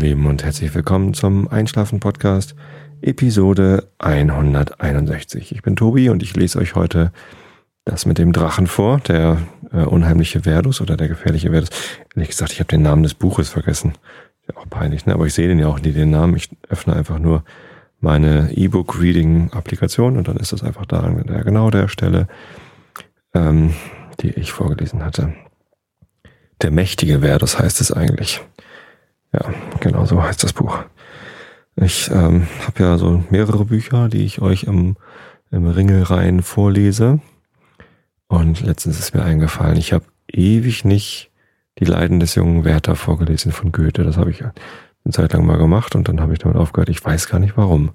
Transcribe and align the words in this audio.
ihr 0.00 0.08
Lieben, 0.08 0.26
und 0.26 0.44
herzlich 0.44 0.74
willkommen 0.74 1.12
zum 1.14 1.48
Einschlafen-Podcast, 1.48 2.54
Episode 3.02 3.88
161. 3.98 5.52
Ich 5.52 5.62
bin 5.62 5.76
Tobi 5.76 6.08
und 6.08 6.22
ich 6.22 6.34
lese 6.34 6.58
euch 6.58 6.74
heute 6.74 7.12
das 7.84 8.06
mit 8.06 8.16
dem 8.16 8.32
Drachen 8.32 8.66
vor, 8.66 9.00
der 9.00 9.38
äh, 9.72 9.82
unheimliche 9.82 10.40
Verdus 10.40 10.80
oder 10.80 10.96
der 10.96 11.08
gefährliche 11.08 11.50
Verdus. 11.50 11.70
Ehrlich 12.14 12.30
gesagt, 12.30 12.52
ich 12.52 12.60
habe 12.60 12.68
den 12.68 12.82
Namen 12.82 13.02
des 13.02 13.14
Buches 13.14 13.50
vergessen. 13.50 13.92
Ist 14.40 14.54
ja 14.54 14.56
auch 14.56 14.70
peinlich, 14.70 15.04
ne? 15.04 15.12
aber 15.12 15.26
ich 15.26 15.34
sehe 15.34 15.48
den 15.48 15.58
ja 15.58 15.66
auch 15.66 15.80
nie, 15.80 15.92
den 15.92 16.10
Namen. 16.10 16.34
Ich 16.36 16.48
öffne 16.68 16.96
einfach 16.96 17.18
nur 17.18 17.44
meine 18.00 18.52
E-Book-Reading-Applikation 18.52 20.16
und 20.16 20.28
dann 20.28 20.38
ist 20.38 20.52
das 20.52 20.62
einfach 20.62 20.86
da 20.86 21.00
an 21.00 21.22
der 21.26 21.44
genau 21.44 21.70
der 21.70 21.88
Stelle, 21.88 22.26
ähm, 23.34 23.74
die 24.20 24.30
ich 24.30 24.52
vorgelesen 24.52 25.04
hatte. 25.04 25.34
Der 26.62 26.70
mächtige 26.70 27.20
Verdus 27.20 27.58
heißt 27.58 27.80
es 27.80 27.92
eigentlich. 27.92 28.40
Ja, 29.32 29.52
genau 29.80 30.04
so 30.04 30.22
heißt 30.22 30.42
das 30.42 30.52
Buch. 30.52 30.78
Ich 31.76 32.10
ähm, 32.10 32.46
habe 32.66 32.82
ja 32.82 32.98
so 32.98 33.24
mehrere 33.30 33.64
Bücher, 33.64 34.08
die 34.08 34.24
ich 34.24 34.42
euch 34.42 34.64
im, 34.64 34.96
im 35.50 35.66
Ringelreihen 35.66 36.42
vorlese. 36.42 37.20
Und 38.28 38.60
letztens 38.60 38.98
ist 38.98 39.14
mir 39.14 39.22
eingefallen, 39.22 39.76
ich 39.76 39.92
habe 39.92 40.04
ewig 40.28 40.84
nicht 40.84 41.30
die 41.78 41.84
Leiden 41.84 42.20
des 42.20 42.34
jungen 42.34 42.64
Werther 42.64 42.96
vorgelesen 42.96 43.52
von 43.52 43.72
Goethe. 43.72 44.04
Das 44.04 44.16
habe 44.16 44.30
ich 44.30 44.42
eine 44.42 44.52
Zeit 45.12 45.32
lang 45.32 45.46
mal 45.46 45.58
gemacht 45.58 45.94
und 45.94 46.08
dann 46.08 46.20
habe 46.20 46.32
ich 46.32 46.38
damit 46.38 46.56
aufgehört. 46.56 46.88
Ich 46.88 47.04
weiß 47.04 47.28
gar 47.28 47.38
nicht 47.38 47.56
warum. 47.56 47.90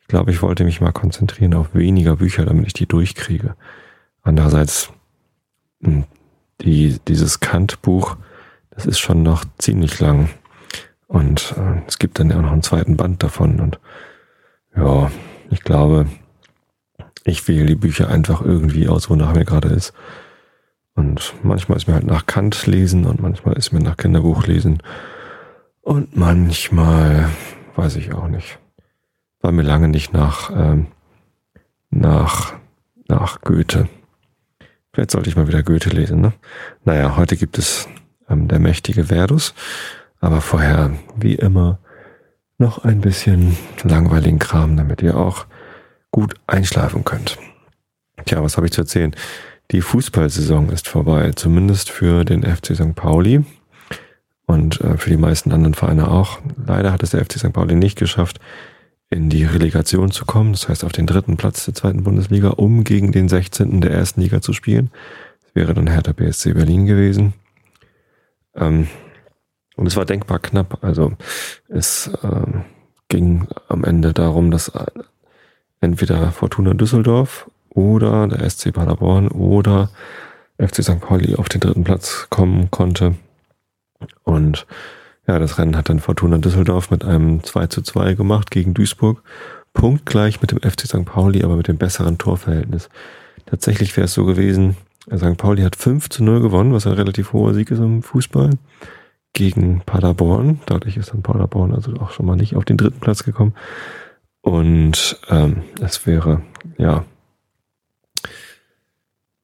Ich 0.00 0.08
glaube, 0.08 0.32
ich 0.32 0.42
wollte 0.42 0.64
mich 0.64 0.80
mal 0.80 0.92
konzentrieren 0.92 1.54
auf 1.54 1.74
weniger 1.74 2.16
Bücher, 2.16 2.44
damit 2.44 2.66
ich 2.66 2.72
die 2.72 2.86
durchkriege. 2.86 3.54
Andererseits, 4.22 4.90
hm, 5.82 6.04
die, 6.62 6.98
dieses 7.06 7.40
Kant-Buch, 7.40 8.16
das 8.70 8.86
ist 8.86 8.98
schon 8.98 9.22
noch 9.22 9.44
ziemlich 9.58 10.00
lang. 10.00 10.30
Und 11.10 11.56
äh, 11.58 11.82
es 11.88 11.98
gibt 11.98 12.20
dann 12.20 12.30
ja 12.30 12.36
auch 12.36 12.42
noch 12.42 12.52
einen 12.52 12.62
zweiten 12.62 12.96
Band 12.96 13.20
davon. 13.24 13.58
Und 13.58 13.80
ja, 14.76 15.10
ich 15.50 15.60
glaube, 15.64 16.06
ich 17.24 17.48
wähle 17.48 17.66
die 17.66 17.74
Bücher 17.74 18.08
einfach 18.08 18.42
irgendwie 18.42 18.88
aus, 18.88 19.10
wonach 19.10 19.34
mir 19.34 19.44
gerade 19.44 19.70
ist. 19.70 19.92
Und 20.94 21.34
manchmal 21.42 21.78
ist 21.78 21.88
mir 21.88 21.94
halt 21.94 22.06
nach 22.06 22.26
Kant 22.26 22.64
lesen 22.68 23.06
und 23.06 23.20
manchmal 23.20 23.54
ist 23.56 23.72
mir 23.72 23.80
nach 23.80 23.96
Kinderbuch 23.96 24.46
lesen. 24.46 24.84
Und 25.80 26.16
manchmal 26.16 27.28
weiß 27.74 27.96
ich 27.96 28.14
auch 28.14 28.28
nicht. 28.28 28.60
War 29.40 29.50
mir 29.50 29.62
lange 29.62 29.88
nicht 29.88 30.12
nach, 30.12 30.52
ähm, 30.54 30.86
nach, 31.90 32.54
nach 33.08 33.40
Goethe. 33.40 33.88
Vielleicht 34.92 35.10
sollte 35.10 35.28
ich 35.28 35.34
mal 35.34 35.48
wieder 35.48 35.64
Goethe 35.64 35.90
lesen, 35.90 36.20
ne? 36.20 36.34
Naja, 36.84 37.16
heute 37.16 37.36
gibt 37.36 37.58
es 37.58 37.88
ähm, 38.28 38.46
der 38.46 38.60
mächtige 38.60 39.06
Verdus. 39.06 39.54
Aber 40.20 40.40
vorher, 40.40 40.92
wie 41.16 41.34
immer, 41.34 41.78
noch 42.58 42.84
ein 42.84 43.00
bisschen 43.00 43.56
langweiligen 43.82 44.38
Kram, 44.38 44.76
damit 44.76 45.02
ihr 45.02 45.16
auch 45.16 45.46
gut 46.10 46.34
einschlafen 46.46 47.04
könnt. 47.04 47.38
Tja, 48.26 48.42
was 48.42 48.56
habe 48.56 48.66
ich 48.66 48.72
zu 48.72 48.82
erzählen? 48.82 49.14
Die 49.70 49.80
Fußballsaison 49.80 50.68
ist 50.68 50.88
vorbei, 50.88 51.30
zumindest 51.34 51.90
für 51.90 52.24
den 52.24 52.42
FC 52.42 52.74
St. 52.74 52.94
Pauli 52.94 53.44
und 54.46 54.80
äh, 54.80 54.98
für 54.98 55.10
die 55.10 55.16
meisten 55.16 55.52
anderen 55.52 55.74
Vereine 55.74 56.08
auch. 56.08 56.40
Leider 56.66 56.92
hat 56.92 57.02
es 57.02 57.10
der 57.10 57.24
FC 57.24 57.38
St. 57.38 57.52
Pauli 57.52 57.76
nicht 57.76 57.96
geschafft, 57.96 58.40
in 59.08 59.30
die 59.30 59.44
Relegation 59.44 60.10
zu 60.10 60.24
kommen, 60.24 60.52
das 60.52 60.68
heißt 60.68 60.84
auf 60.84 60.92
den 60.92 61.06
dritten 61.06 61.36
Platz 61.36 61.64
der 61.64 61.74
zweiten 61.74 62.04
Bundesliga, 62.04 62.50
um 62.50 62.84
gegen 62.84 63.10
den 63.10 63.28
16. 63.28 63.80
der 63.80 63.92
ersten 63.92 64.20
Liga 64.20 64.40
zu 64.40 64.52
spielen. 64.52 64.90
Das 65.42 65.54
wäre 65.54 65.72
dann 65.72 65.88
Hertha 65.88 66.12
BSC 66.12 66.52
Berlin 66.52 66.86
gewesen. 66.86 67.32
Ähm, 68.54 68.88
und 69.80 69.86
es 69.86 69.96
war 69.96 70.04
denkbar 70.04 70.38
knapp. 70.38 70.84
Also 70.84 71.14
es 71.70 72.08
äh, 72.22 72.46
ging 73.08 73.48
am 73.66 73.82
Ende 73.82 74.12
darum, 74.12 74.50
dass 74.50 74.70
entweder 75.80 76.32
Fortuna 76.32 76.74
Düsseldorf 76.74 77.50
oder 77.70 78.28
der 78.28 78.48
SC 78.48 78.74
Paderborn 78.74 79.28
oder 79.28 79.88
FC 80.58 80.84
St. 80.84 81.00
Pauli 81.00 81.34
auf 81.34 81.48
den 81.48 81.62
dritten 81.62 81.82
Platz 81.82 82.26
kommen 82.28 82.70
konnte. 82.70 83.14
Und 84.22 84.66
ja, 85.26 85.38
das 85.38 85.58
Rennen 85.58 85.76
hat 85.78 85.88
dann 85.88 86.00
Fortuna 86.00 86.36
Düsseldorf 86.36 86.90
mit 86.90 87.02
einem 87.02 87.42
2 87.42 87.68
zu 87.68 87.80
2 87.80 88.12
gemacht 88.12 88.50
gegen 88.50 88.74
Duisburg. 88.74 89.22
Punktgleich 89.72 90.42
mit 90.42 90.50
dem 90.50 90.58
FC 90.58 90.82
St. 90.86 91.06
Pauli, 91.06 91.42
aber 91.42 91.56
mit 91.56 91.68
dem 91.68 91.78
besseren 91.78 92.18
Torverhältnis. 92.18 92.90
Tatsächlich 93.46 93.96
wäre 93.96 94.04
es 94.04 94.12
so 94.12 94.26
gewesen, 94.26 94.76
St. 95.06 95.38
Pauli 95.38 95.62
hat 95.62 95.76
5 95.76 96.10
zu 96.10 96.22
0 96.22 96.42
gewonnen, 96.42 96.74
was 96.74 96.86
ein 96.86 96.92
relativ 96.92 97.32
hoher 97.32 97.54
Sieg 97.54 97.70
ist 97.70 97.78
im 97.78 98.02
Fußball 98.02 98.50
gegen 99.32 99.80
Paderborn. 99.86 100.60
Dadurch 100.66 100.96
ist 100.96 101.12
dann 101.12 101.22
Paderborn 101.22 101.72
also 101.72 101.94
auch 101.94 102.10
schon 102.10 102.26
mal 102.26 102.36
nicht 102.36 102.56
auf 102.56 102.64
den 102.64 102.76
dritten 102.76 103.00
Platz 103.00 103.24
gekommen. 103.24 103.54
Und 104.42 105.20
ähm, 105.28 105.62
es 105.80 106.06
wäre 106.06 106.42
ja 106.78 107.04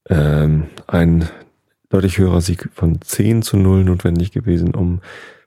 ähm, 0.08 0.64
ein 0.86 1.28
deutlich 1.88 2.18
höherer 2.18 2.40
Sieg 2.40 2.68
von 2.74 3.00
10 3.00 3.42
zu 3.42 3.56
0 3.56 3.84
notwendig 3.84 4.32
gewesen, 4.32 4.74
um 4.74 5.00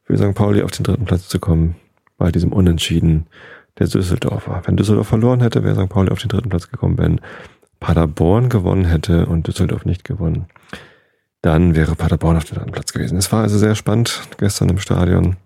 für 0.04 0.18
St. 0.18 0.36
Pauli 0.36 0.62
auf 0.62 0.72
den 0.72 0.84
dritten 0.84 1.06
Platz 1.06 1.28
zu 1.28 1.40
kommen 1.40 1.76
bei 2.18 2.32
diesem 2.32 2.54
Unentschieden 2.54 3.28
der 3.78 3.88
Düsseldorfer. 3.88 4.62
Wenn 4.66 4.78
Düsseldorf 4.78 5.08
verloren 5.08 5.42
hätte, 5.42 5.64
wäre 5.64 5.82
St. 5.82 5.90
Pauli 5.90 6.12
auf 6.12 6.20
den 6.20 6.30
dritten 6.30 6.50
Platz 6.50 6.70
gekommen, 6.70 6.98
wenn 6.98 7.22
Paderborn 7.80 8.50
gewonnen 8.50 8.86
hätte 8.86 9.26
und 9.26 9.48
Düsseldorf 9.48 9.86
nicht 9.86 10.04
gewonnen 10.04 10.48
dann 11.42 11.76
wäre 11.76 11.96
Paderborn 11.96 12.38
auf 12.38 12.46
dem 12.46 12.58
dritten 12.58 12.72
Platz 12.72 12.92
gewesen. 12.94 13.18
Es 13.18 13.32
war 13.32 13.44
also 13.44 13.58
sehr 13.58 13.76
spannend 13.76 14.22
gestern 14.38 14.70
im 14.70 14.80
Stadion. 14.80 15.38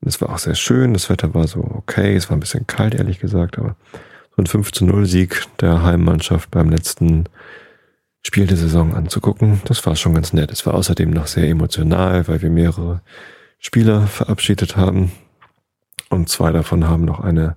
Und 0.00 0.08
es 0.08 0.20
war 0.20 0.30
auch 0.30 0.38
sehr 0.38 0.54
schön. 0.54 0.92
Das 0.92 1.10
Wetter 1.10 1.34
war 1.34 1.48
so 1.48 1.60
okay. 1.60 2.14
Es 2.14 2.30
war 2.30 2.36
ein 2.36 2.40
bisschen 2.40 2.66
kalt, 2.66 2.94
ehrlich 2.94 3.18
gesagt, 3.18 3.58
aber 3.58 3.76
so 4.36 4.42
ein 4.42 4.46
5 4.46 4.72
zu 4.72 4.84
0 4.84 5.06
Sieg 5.06 5.44
der 5.60 5.82
Heimmannschaft 5.82 6.50
beim 6.50 6.68
letzten 6.68 7.24
Spiel 8.26 8.46
der 8.46 8.56
Saison 8.56 8.92
anzugucken, 8.92 9.60
das 9.66 9.86
war 9.86 9.94
schon 9.94 10.14
ganz 10.14 10.32
nett. 10.32 10.50
Es 10.50 10.66
war 10.66 10.74
außerdem 10.74 11.10
noch 11.10 11.28
sehr 11.28 11.48
emotional, 11.48 12.26
weil 12.26 12.42
wir 12.42 12.50
mehrere 12.50 13.00
Spieler 13.60 14.08
verabschiedet 14.08 14.76
haben. 14.76 15.12
Und 16.10 16.28
zwei 16.28 16.50
davon 16.50 16.88
haben 16.88 17.04
noch 17.04 17.20
eine 17.20 17.56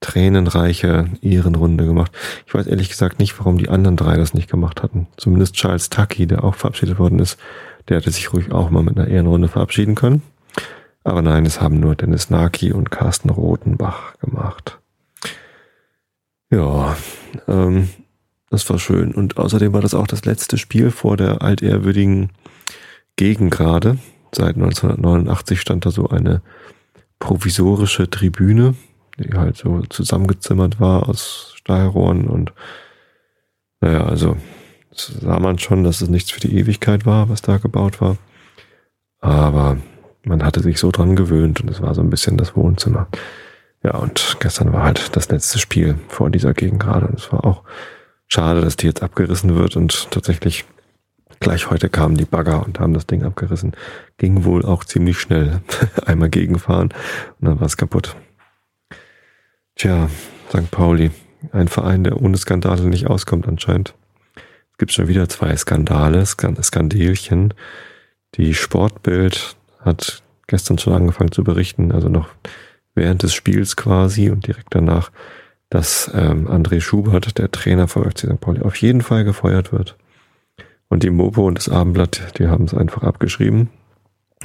tränenreiche 0.00 1.06
Ehrenrunde 1.22 1.84
gemacht. 1.84 2.12
Ich 2.46 2.54
weiß 2.54 2.66
ehrlich 2.66 2.88
gesagt 2.88 3.18
nicht, 3.18 3.38
warum 3.38 3.58
die 3.58 3.68
anderen 3.68 3.96
drei 3.96 4.16
das 4.16 4.34
nicht 4.34 4.50
gemacht 4.50 4.82
hatten. 4.82 5.08
Zumindest 5.16 5.54
Charles 5.54 5.90
Tucky, 5.90 6.26
der 6.26 6.44
auch 6.44 6.54
verabschiedet 6.54 6.98
worden 6.98 7.18
ist, 7.18 7.38
der 7.88 7.98
hätte 7.98 8.10
sich 8.10 8.32
ruhig 8.32 8.52
auch 8.52 8.70
mal 8.70 8.82
mit 8.82 8.96
einer 8.96 9.08
Ehrenrunde 9.08 9.48
verabschieden 9.48 9.94
können. 9.94 10.22
Aber 11.04 11.22
nein, 11.22 11.46
es 11.46 11.60
haben 11.60 11.80
nur 11.80 11.94
Dennis 11.94 12.30
Naki 12.30 12.72
und 12.72 12.90
Carsten 12.90 13.30
Rotenbach 13.30 14.18
gemacht. 14.18 14.78
Ja, 16.50 16.96
ähm, 17.46 17.88
das 18.50 18.68
war 18.70 18.78
schön. 18.78 19.12
Und 19.12 19.36
außerdem 19.36 19.72
war 19.72 19.80
das 19.80 19.94
auch 19.94 20.06
das 20.06 20.24
letzte 20.24 20.58
Spiel 20.58 20.90
vor 20.90 21.16
der 21.16 21.42
altehrwürdigen 21.42 22.30
Gegengrade. 23.16 23.98
Seit 24.32 24.56
1989 24.56 25.60
stand 25.60 25.86
da 25.86 25.90
so 25.90 26.08
eine 26.08 26.42
provisorische 27.18 28.08
Tribüne 28.08 28.74
die 29.18 29.32
halt 29.36 29.56
so 29.56 29.82
zusammengezimmert 29.82 30.80
war 30.80 31.08
aus 31.08 31.54
Stahlrohren 31.56 32.26
und 32.28 32.52
naja, 33.80 34.04
also 34.04 34.36
sah 34.90 35.38
man 35.38 35.58
schon, 35.58 35.84
dass 35.84 36.00
es 36.00 36.08
nichts 36.08 36.30
für 36.30 36.40
die 36.40 36.56
Ewigkeit 36.56 37.06
war, 37.06 37.28
was 37.28 37.42
da 37.42 37.58
gebaut 37.58 38.00
war. 38.00 38.16
Aber 39.20 39.78
man 40.24 40.44
hatte 40.44 40.60
sich 40.60 40.78
so 40.78 40.90
dran 40.90 41.16
gewöhnt 41.16 41.60
und 41.60 41.70
es 41.70 41.80
war 41.80 41.94
so 41.94 42.00
ein 42.00 42.10
bisschen 42.10 42.36
das 42.36 42.56
Wohnzimmer. 42.56 43.08
Ja, 43.82 43.96
und 43.96 44.36
gestern 44.40 44.72
war 44.72 44.82
halt 44.82 45.16
das 45.16 45.28
letzte 45.28 45.58
Spiel 45.58 45.96
vor 46.08 46.30
dieser 46.30 46.54
Gegend 46.54 46.80
gerade 46.80 47.06
und 47.06 47.18
es 47.18 47.32
war 47.32 47.44
auch 47.44 47.62
schade, 48.26 48.60
dass 48.60 48.76
die 48.76 48.86
jetzt 48.86 49.02
abgerissen 49.02 49.54
wird 49.54 49.76
und 49.76 50.10
tatsächlich 50.10 50.64
gleich 51.40 51.70
heute 51.70 51.88
kamen 51.88 52.16
die 52.16 52.24
Bagger 52.24 52.64
und 52.66 52.80
haben 52.80 52.94
das 52.94 53.06
Ding 53.06 53.22
abgerissen. 53.22 53.72
Ging 54.16 54.44
wohl 54.44 54.64
auch 54.64 54.84
ziemlich 54.84 55.18
schnell. 55.18 55.60
Einmal 56.06 56.30
gegenfahren 56.30 56.88
und 57.40 57.48
dann 57.48 57.60
war 57.60 57.66
es 57.66 57.76
kaputt. 57.76 58.16
Tja, 59.78 60.10
St. 60.48 60.72
Pauli. 60.72 61.12
Ein 61.52 61.68
Verein, 61.68 62.02
der 62.02 62.20
ohne 62.20 62.36
Skandale 62.36 62.82
nicht 62.82 63.06
auskommt 63.06 63.46
anscheinend. 63.46 63.94
Es 64.72 64.78
gibt 64.78 64.90
schon 64.90 65.06
wieder 65.06 65.28
zwei 65.28 65.56
Skandale, 65.56 66.26
Skandelchen. 66.26 67.54
Die 68.34 68.54
Sportbild 68.54 69.56
hat 69.78 70.24
gestern 70.48 70.78
schon 70.78 70.94
angefangen 70.94 71.30
zu 71.30 71.44
berichten, 71.44 71.92
also 71.92 72.08
noch 72.08 72.28
während 72.96 73.22
des 73.22 73.34
Spiels 73.34 73.76
quasi 73.76 74.30
und 74.30 74.48
direkt 74.48 74.68
danach, 74.70 75.12
dass 75.70 76.10
ähm, 76.12 76.48
André 76.48 76.80
Schubert, 76.80 77.38
der 77.38 77.52
Trainer 77.52 77.86
vom 77.86 78.02
FC 78.02 78.20
St. 78.20 78.40
Pauli, 78.40 78.62
auf 78.62 78.74
jeden 78.76 79.02
Fall 79.02 79.22
gefeuert 79.22 79.72
wird. 79.72 79.96
Und 80.88 81.04
die 81.04 81.10
Mopo 81.10 81.46
und 81.46 81.56
das 81.56 81.68
Abendblatt, 81.68 82.36
die 82.38 82.48
haben 82.48 82.64
es 82.64 82.74
einfach 82.74 83.04
abgeschrieben. 83.04 83.70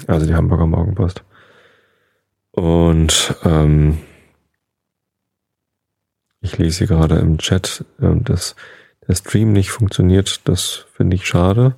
Also 0.05 0.27
die 0.27 0.35
Hamburger 0.35 0.67
Morgenpost. 0.67 1.23
Und 2.51 3.35
ähm, 3.43 3.97
ich 6.43 6.57
lese 6.57 6.85
gerade 6.85 7.15
im 7.15 7.37
Chat, 7.39 7.85
ähm, 8.01 8.23
dass 8.23 8.55
der 9.07 9.15
Stream 9.15 9.53
nicht 9.53 9.71
funktioniert. 9.71 10.47
Das 10.47 10.85
finde 10.93 11.15
ich 11.15 11.25
schade. 11.25 11.75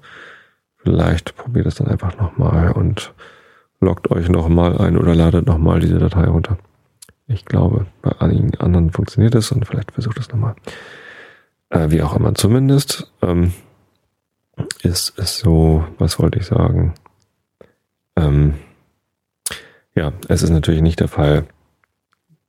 Vielleicht 0.77 1.35
probiert 1.37 1.67
es 1.67 1.75
dann 1.75 1.87
einfach 1.87 2.17
nochmal 2.17 2.71
und 2.71 3.13
loggt 3.79 4.11
euch 4.11 4.27
nochmal 4.27 4.77
ein 4.79 4.97
oder 4.97 5.15
ladet 5.15 5.45
nochmal 5.45 5.79
diese 5.79 5.99
Datei 5.99 6.25
runter. 6.25 6.57
Ich 7.27 7.45
glaube, 7.45 7.85
bei 8.01 8.11
einigen 8.19 8.55
anderen 8.59 8.91
funktioniert 8.91 9.35
es 9.35 9.51
und 9.51 9.65
vielleicht 9.65 9.91
versucht 9.91 10.19
es 10.19 10.29
nochmal. 10.29 10.55
Äh, 11.69 11.91
wie 11.91 12.01
auch 12.01 12.15
immer, 12.15 12.35
zumindest 12.35 13.11
ähm, 13.21 13.53
ist 14.81 15.17
es 15.17 15.39
so, 15.39 15.85
was 15.97 16.19
wollte 16.19 16.39
ich 16.39 16.45
sagen? 16.45 16.93
Ähm, 18.15 18.55
ja, 19.95 20.11
es 20.27 20.43
ist 20.43 20.49
natürlich 20.49 20.81
nicht 20.81 20.99
der 20.99 21.07
Fall. 21.07 21.45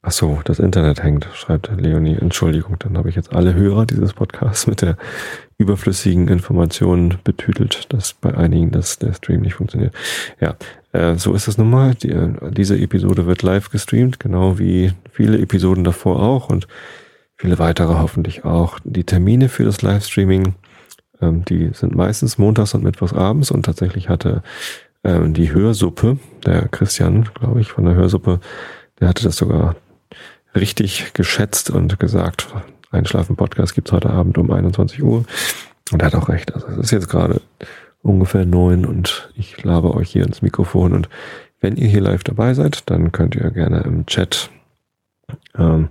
Ach 0.09 0.13
so, 0.13 0.39
das 0.45 0.61
Internet 0.61 1.03
hängt, 1.03 1.27
schreibt 1.35 1.69
Leonie. 1.77 2.15
Entschuldigung, 2.15 2.77
dann 2.79 2.97
habe 2.97 3.09
ich 3.09 3.17
jetzt 3.17 3.33
alle 3.33 3.55
Hörer 3.55 3.87
dieses 3.87 4.13
Podcasts 4.13 4.69
mit 4.69 4.81
der 4.81 4.97
überflüssigen 5.59 6.29
Information 6.29 7.19
betütelt, 7.25 7.93
dass 7.93 8.13
bei 8.13 8.33
einigen 8.33 8.71
das, 8.71 9.01
der 9.01 9.15
Stream 9.15 9.41
nicht 9.41 9.55
funktioniert. 9.55 9.93
Ja, 10.41 10.55
äh, 10.93 11.17
so 11.17 11.35
ist 11.35 11.49
es 11.49 11.59
nun 11.59 11.71
mal. 11.71 11.97
Die, 11.97 12.15
diese 12.53 12.79
Episode 12.79 13.27
wird 13.27 13.43
live 13.43 13.69
gestreamt, 13.71 14.21
genau 14.21 14.61
wie 14.61 14.93
viele 15.11 15.41
Episoden 15.41 15.83
davor 15.83 16.23
auch 16.23 16.51
und 16.51 16.69
viele 17.35 17.59
weitere 17.59 17.95
hoffentlich 17.95 18.45
auch. 18.45 18.79
Die 18.85 19.03
Termine 19.03 19.49
für 19.49 19.65
das 19.65 19.83
Livestreaming, 19.83 20.55
ähm, 21.21 21.45
die 21.47 21.71
sind 21.73 21.97
meistens 21.97 22.39
montags 22.39 22.75
und 22.75 22.85
mittwochs 22.85 23.13
abends 23.13 23.51
und 23.51 23.65
tatsächlich 23.65 24.09
hatte 24.09 24.45
ähm, 25.03 25.35
die 25.35 25.53
Hörsuppe, 25.53 26.19
der 26.45 26.69
Christian, 26.69 27.29
glaube 27.35 27.61
ich, 27.61 27.73
von 27.73 27.87
der 27.87 27.97
Hörsuppe, 27.97 28.39
der 29.01 29.09
hatte 29.09 29.25
das 29.25 29.35
sogar 29.35 29.75
richtig 30.57 31.13
geschätzt 31.15 31.71
und 31.71 31.99
gesagt, 31.99 32.49
Einschlafen-Podcast 32.91 33.75
gibt's 33.75 33.93
heute 33.93 34.11
Abend 34.11 34.39
um 34.39 34.51
21 34.51 35.03
Uhr. 35.03 35.25
Und 35.93 36.03
er 36.03 36.07
hat 36.07 36.15
auch 36.15 36.29
recht. 36.29 36.55
Also 36.55 36.67
es 36.69 36.79
ist 36.79 36.91
jetzt 36.91 37.09
gerade 37.09 37.41
ungefähr 38.03 38.45
neun 38.45 38.85
und 38.85 39.31
ich 39.37 39.63
labe 39.63 39.95
euch 39.95 40.11
hier 40.11 40.25
ins 40.25 40.43
Mikrofon. 40.43 40.93
Und 40.93 41.09
wenn 41.61 41.77
ihr 41.77 41.89
hier 41.89 42.01
live 42.01 42.25
dabei 42.25 42.55
seid, 42.55 42.91
dann 42.91 43.13
könnt 43.13 43.35
ihr 43.35 43.51
gerne 43.51 43.81
im 43.81 44.07
Chat 44.07 44.51
ähm, 45.59 45.89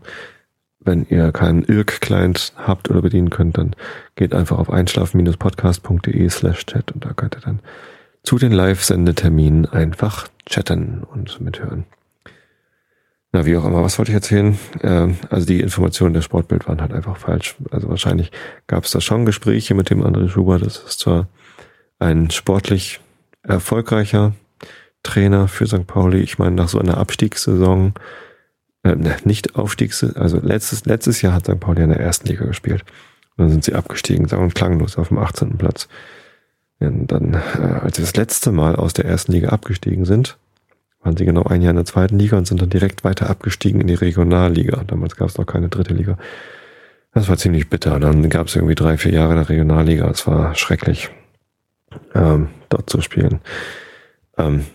wenn 0.80 1.06
ihr 1.10 1.32
keinen 1.32 1.64
IRC-Client 1.64 2.54
habt 2.56 2.90
oder 2.90 3.02
bedienen 3.02 3.32
könnt, 3.32 3.58
dann 3.58 3.76
geht 4.16 4.34
einfach 4.34 4.60
auf 4.60 4.70
einschlafen-podcast.de 4.70 6.30
slash 6.30 6.66
chat 6.68 6.92
und 6.92 7.04
da 7.04 7.14
könnt 7.14 7.36
ihr 7.36 7.42
dann 7.42 7.60
zu 8.24 8.38
den 8.38 8.52
Live-Sendeterminen 8.52 9.66
einfach 9.66 10.28
chatten 10.48 11.04
und 11.04 11.42
mithören. 11.42 11.86
Na, 13.36 13.46
wie 13.46 13.58
auch 13.58 13.66
immer, 13.66 13.84
was 13.84 13.98
wollte 13.98 14.12
ich 14.12 14.16
erzählen? 14.16 14.58
Ähm, 14.82 15.18
also 15.30 15.46
die 15.46 15.60
Informationen 15.60 16.14
der 16.14 16.22
Sportbild 16.22 16.70
waren 16.70 16.80
halt 16.80 16.94
einfach 16.94 17.18
falsch. 17.18 17.58
Also 17.70 17.90
wahrscheinlich 17.90 18.32
gab 18.66 18.86
es 18.86 18.92
da 18.92 19.02
schon 19.02 19.26
Gespräche 19.26 19.74
mit 19.74 19.90
dem 19.90 20.06
André 20.06 20.30
Schubert. 20.30 20.66
Das 20.66 20.78
ist 20.78 21.02
zwar 21.02 21.28
ein 22.00 22.32
sportlich 22.32 23.02
erfolgreicher 23.44 24.32
Trainer 25.04 25.50
für 25.50 25.68
St. 25.68 25.86
Pauli. 25.86 26.22
Ich 26.22 26.40
meine, 26.40 26.56
nach 26.56 26.70
so 26.70 26.80
einer 26.80 26.98
Abstiegssaison 26.98 27.96
äh, 28.84 28.96
ne, 28.96 29.18
nicht 29.26 29.58
Aufstiegs, 29.58 30.02
also 30.02 30.40
letztes, 30.40 30.86
letztes 30.86 31.22
Jahr 31.22 31.34
hat 31.34 31.44
St. 31.44 31.60
Pauli 31.60 31.84
in 31.84 31.90
der 31.90 32.00
ersten 32.00 32.30
Liga 32.30 32.46
gespielt. 32.46 32.86
Und 33.36 33.44
dann 33.44 33.50
sind 33.50 33.66
sie 33.66 33.74
abgestiegen, 33.74 34.30
sagen 34.30 34.44
und 34.44 34.56
klanglos 34.56 34.98
auf 34.98 35.10
dem 35.10 35.18
18. 35.18 35.58
Platz. 35.58 35.90
Und 36.80 37.12
dann, 37.12 37.34
äh, 37.34 37.82
als 37.82 37.98
sie 37.98 38.02
das 38.02 38.16
letzte 38.16 38.54
Mal 38.54 38.78
aus 38.78 38.94
der 38.94 39.04
ersten 39.04 39.34
Liga 39.34 39.50
abgestiegen 39.50 40.06
sind, 40.06 40.38
waren 41.06 41.16
sie 41.16 41.26
genau 41.26 41.44
ein 41.44 41.62
Jahr 41.62 41.72
in 41.72 41.78
der 41.78 41.86
zweiten 41.86 42.20
Liga 42.20 42.38
und 42.38 42.48
sind 42.48 42.62
dann 42.62 42.70
direkt 42.70 43.04
weiter 43.04 43.30
abgestiegen 43.30 43.82
in 43.82 43.88
die 43.88 43.94
Regionalliga. 43.94 44.84
Damals 44.86 45.16
gab 45.16 45.30
es 45.30 45.38
noch 45.38 45.46
keine 45.46 45.70
dritte 45.70 45.94
Liga. 45.94 46.18
Das 47.14 47.30
war 47.30 47.38
ziemlich 47.38 47.70
bitter. 47.70 48.00
Dann 48.00 48.30
gab 48.30 48.48
es 48.48 48.56
irgendwie 48.56 48.76
drei, 48.76 48.98
vier 48.98 49.14
Jahre 49.14 49.32
in 49.32 49.38
der 49.38 49.50
Regionalliga. 49.50 50.10
Es 50.10 50.28
war 50.28 50.56
schrecklich, 50.56 51.10
ähm, 52.14 52.50
dort 52.70 52.90
zu 52.90 53.02
spielen. 53.02 53.40
Ähm, 54.38 54.66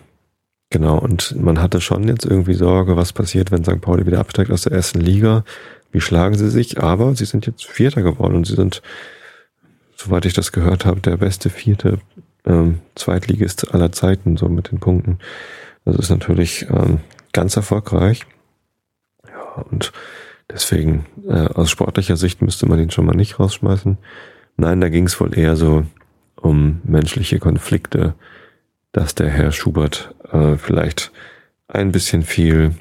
Genau, 0.71 0.97
und 0.97 1.35
man 1.35 1.61
hatte 1.61 1.81
schon 1.81 2.07
jetzt 2.07 2.25
irgendwie 2.25 2.53
Sorge, 2.53 2.95
was 2.95 3.11
passiert, 3.11 3.51
wenn 3.51 3.65
St. 3.65 3.81
Pauli 3.81 4.05
wieder 4.05 4.21
absteigt 4.21 4.51
aus 4.51 4.61
der 4.61 4.71
ersten 4.71 5.01
Liga. 5.01 5.43
Wie 5.91 5.99
schlagen 5.99 6.37
sie 6.37 6.49
sich? 6.49 6.81
Aber 6.81 7.13
sie 7.13 7.25
sind 7.25 7.45
jetzt 7.45 7.65
Vierter 7.65 8.01
geworden 8.01 8.35
und 8.35 8.47
sie 8.47 8.55
sind, 8.55 8.81
soweit 9.97 10.25
ich 10.25 10.33
das 10.33 10.53
gehört 10.53 10.85
habe, 10.85 11.01
der 11.01 11.17
beste 11.17 11.49
vierte 11.49 11.99
ähm, 12.45 12.79
Zweitligist 12.95 13.73
aller 13.73 13.91
Zeiten, 13.91 14.37
so 14.37 14.47
mit 14.47 14.71
den 14.71 14.79
Punkten. 14.79 15.19
Das 15.85 15.95
ist 15.95 16.09
natürlich 16.09 16.67
ähm, 16.69 16.99
ganz 17.33 17.55
erfolgreich. 17.55 18.25
Ja, 19.27 19.63
und 19.69 19.91
deswegen, 20.49 21.05
äh, 21.27 21.47
aus 21.47 21.71
sportlicher 21.71 22.17
Sicht 22.17 22.41
müsste 22.41 22.67
man 22.67 22.79
ihn 22.79 22.91
schon 22.91 23.05
mal 23.05 23.15
nicht 23.15 23.39
rausschmeißen. 23.39 23.97
Nein, 24.57 24.81
da 24.81 24.89
ging 24.89 25.05
es 25.05 25.19
wohl 25.19 25.37
eher 25.37 25.55
so 25.55 25.85
um 26.35 26.81
menschliche 26.83 27.39
Konflikte, 27.39 28.15
dass 28.91 29.15
der 29.15 29.29
Herr 29.29 29.51
Schubert 29.51 30.13
äh, 30.31 30.57
vielleicht 30.57 31.11
ein 31.67 31.91
bisschen 31.91 32.23
viel 32.23 32.75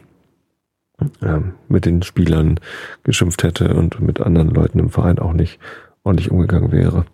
äh, 1.22 1.38
mit 1.68 1.86
den 1.86 2.02
Spielern 2.02 2.58
geschimpft 3.04 3.42
hätte 3.42 3.74
und 3.74 4.00
mit 4.00 4.20
anderen 4.20 4.50
Leuten 4.50 4.78
im 4.78 4.90
Verein 4.90 5.18
auch 5.18 5.32
nicht 5.32 5.58
ordentlich 6.02 6.30
umgegangen 6.30 6.72
wäre. 6.72 7.06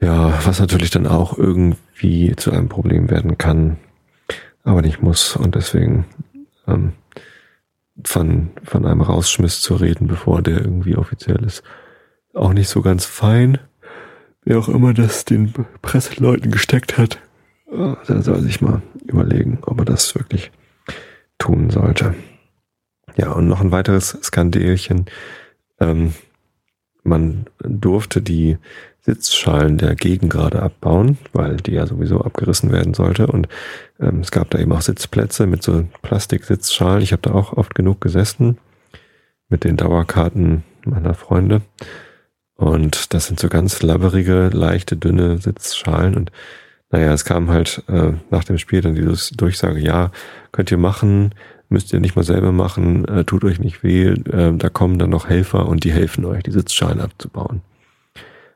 Ja, 0.00 0.34
was 0.44 0.60
natürlich 0.60 0.90
dann 0.90 1.06
auch 1.06 1.38
irgendwie 1.38 2.34
zu 2.36 2.50
einem 2.50 2.68
Problem 2.68 3.10
werden 3.10 3.38
kann, 3.38 3.78
aber 4.66 4.82
nicht 4.82 5.00
muss. 5.00 5.36
Und 5.36 5.54
deswegen 5.54 6.04
ähm, 6.66 6.92
von, 8.04 8.50
von 8.64 8.84
einem 8.84 9.00
Rausschmiss 9.00 9.60
zu 9.60 9.76
reden, 9.76 10.08
bevor 10.08 10.42
der 10.42 10.60
irgendwie 10.60 10.96
offiziell 10.96 11.42
ist, 11.44 11.62
auch 12.34 12.52
nicht 12.52 12.68
so 12.68 12.82
ganz 12.82 13.06
fein. 13.06 13.58
Wer 14.44 14.58
auch 14.58 14.68
immer 14.68 14.92
das 14.92 15.24
den 15.24 15.52
Presseleuten 15.82 16.50
gesteckt 16.50 16.98
hat, 16.98 17.18
der 17.70 18.22
soll 18.22 18.40
sich 18.42 18.60
mal 18.60 18.82
überlegen, 19.04 19.58
ob 19.62 19.78
er 19.80 19.84
das 19.84 20.14
wirklich 20.14 20.52
tun 21.38 21.70
sollte. 21.70 22.14
Ja, 23.16 23.32
und 23.32 23.48
noch 23.48 23.60
ein 23.60 23.72
weiteres 23.72 24.18
Skandelchen. 24.22 25.06
Ähm, 25.80 26.14
man 27.06 27.46
durfte 27.58 28.22
die 28.22 28.58
Sitzschalen 29.00 29.78
der 29.78 29.94
Gegengrade 29.94 30.60
abbauen, 30.60 31.16
weil 31.32 31.56
die 31.56 31.72
ja 31.72 31.86
sowieso 31.86 32.22
abgerissen 32.22 32.72
werden 32.72 32.92
sollte. 32.92 33.28
Und 33.28 33.48
ähm, 34.00 34.20
es 34.20 34.32
gab 34.32 34.50
da 34.50 34.58
eben 34.58 34.72
auch 34.72 34.80
Sitzplätze 34.80 35.46
mit 35.46 35.62
so 35.62 35.84
Plastiksitzschalen. 36.02 37.02
Ich 37.02 37.12
habe 37.12 37.22
da 37.22 37.32
auch 37.32 37.52
oft 37.52 37.74
genug 37.74 38.00
gesessen 38.00 38.58
mit 39.48 39.62
den 39.62 39.76
Dauerkarten 39.76 40.64
meiner 40.84 41.14
Freunde. 41.14 41.62
Und 42.56 43.14
das 43.14 43.26
sind 43.26 43.38
so 43.38 43.48
ganz 43.48 43.82
labberige, 43.82 44.50
leichte, 44.52 44.96
dünne 44.96 45.38
Sitzschalen. 45.38 46.16
Und 46.16 46.32
naja, 46.90 47.12
es 47.12 47.24
kam 47.24 47.50
halt 47.50 47.84
äh, 47.88 48.12
nach 48.30 48.44
dem 48.44 48.58
Spiel 48.58 48.80
dann 48.80 48.94
dieses 48.94 49.30
Durchsage, 49.30 49.78
ja, 49.78 50.10
könnt 50.50 50.70
ihr 50.70 50.78
machen, 50.78 51.32
müsst 51.68 51.92
ihr 51.92 52.00
nicht 52.00 52.16
mal 52.16 52.24
selber 52.24 52.52
machen, 52.52 53.06
äh, 53.06 53.24
tut 53.24 53.44
euch 53.44 53.58
nicht 53.58 53.82
weh, 53.82 54.08
äh, 54.08 54.56
da 54.56 54.68
kommen 54.68 54.98
dann 54.98 55.10
noch 55.10 55.28
Helfer 55.28 55.66
und 55.66 55.84
die 55.84 55.92
helfen 55.92 56.24
euch, 56.24 56.42
die 56.42 56.52
Sitzschalen 56.52 57.00
abzubauen. 57.00 57.62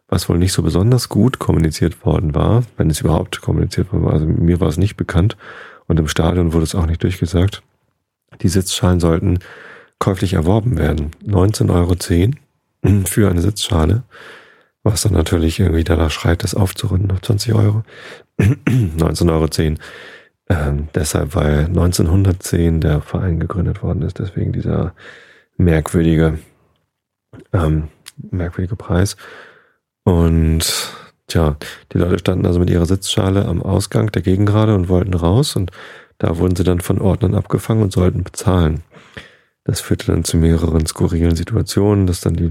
Was 0.09 0.29
wohl 0.29 0.39
nicht 0.39 0.53
so 0.53 0.63
besonders 0.63 1.09
gut 1.09 1.39
kommuniziert 1.39 2.05
worden 2.05 2.35
war, 2.35 2.65
wenn 2.77 2.91
es 2.91 3.01
überhaupt 3.01 3.41
kommuniziert 3.41 3.93
worden 3.93 4.05
war, 4.05 4.13
also 4.13 4.27
mir 4.27 4.61
war 4.61 4.69
es 4.69 4.77
nicht 4.77 4.97
bekannt 4.97 5.37
und 5.87 5.99
im 5.99 6.09
Stadion 6.09 6.53
wurde 6.53 6.65
es 6.65 6.75
auch 6.75 6.87
nicht 6.87 7.03
durchgesagt, 7.03 7.63
die 8.43 8.49
Sitzschalen 8.49 9.01
sollten 9.01 9.39
käuflich 9.99 10.35
erworben 10.35 10.79
werden. 10.79 11.11
19,10 11.27 11.71
Euro 11.71 13.05
für 13.07 13.31
eine 13.31 13.43
Sitzschale. 13.43 14.03
Was 14.83 15.03
dann 15.03 15.13
natürlich 15.13 15.61
irgendwie 15.61 15.85
danach 15.85 16.11
schreit, 16.11 16.43
das 16.43 16.55
aufzurunden 16.55 17.11
auf 17.11 17.21
20 17.21 17.53
Euro. 17.55 17.83
19,10 18.41 19.31
Euro. 19.31 19.79
Ähm, 20.51 20.89
deshalb, 20.97 21.37
weil 21.37 21.67
1910 21.67 22.81
der 22.81 23.01
Verein 23.03 23.39
gegründet 23.39 23.85
worden 23.85 24.03
ist, 24.03 24.19
deswegen 24.19 24.53
dieser 24.53 24.95
merkwürdige, 25.57 26.41
ähm, 27.53 27.89
merkwürdige 28.31 28.75
Preis. 28.75 29.17
Und 30.03 30.93
tja, 31.29 31.57
die 31.93 31.99
Leute 31.99 32.19
standen 32.19 32.47
also 32.47 32.59
mit 32.59 32.69
ihrer 32.69 32.87
Sitzschale 32.87 33.47
am 33.47 33.63
Ausgang 33.63 34.11
der 34.11 34.23
Gegengrade 34.23 34.75
und 34.75 34.89
wollten 34.89 35.15
raus 35.15 35.55
und 35.55 35.71
da 36.19 36.37
wurden 36.39 36.57
sie 36.57 36.65
dann 36.65 36.81
von 36.81 37.01
Ordnern 37.01 37.35
abgefangen 37.37 37.85
und 37.85 37.93
sollten 37.93 38.25
bezahlen. 38.25 38.83
Das 39.63 39.81
führte 39.81 40.09
dann 40.09 40.25
zu 40.25 40.37
mehreren 40.37 40.85
skurrilen 40.85 41.37
Situationen, 41.37 42.09
dass 42.09 42.23
dann 42.23 42.35
die 42.35 42.51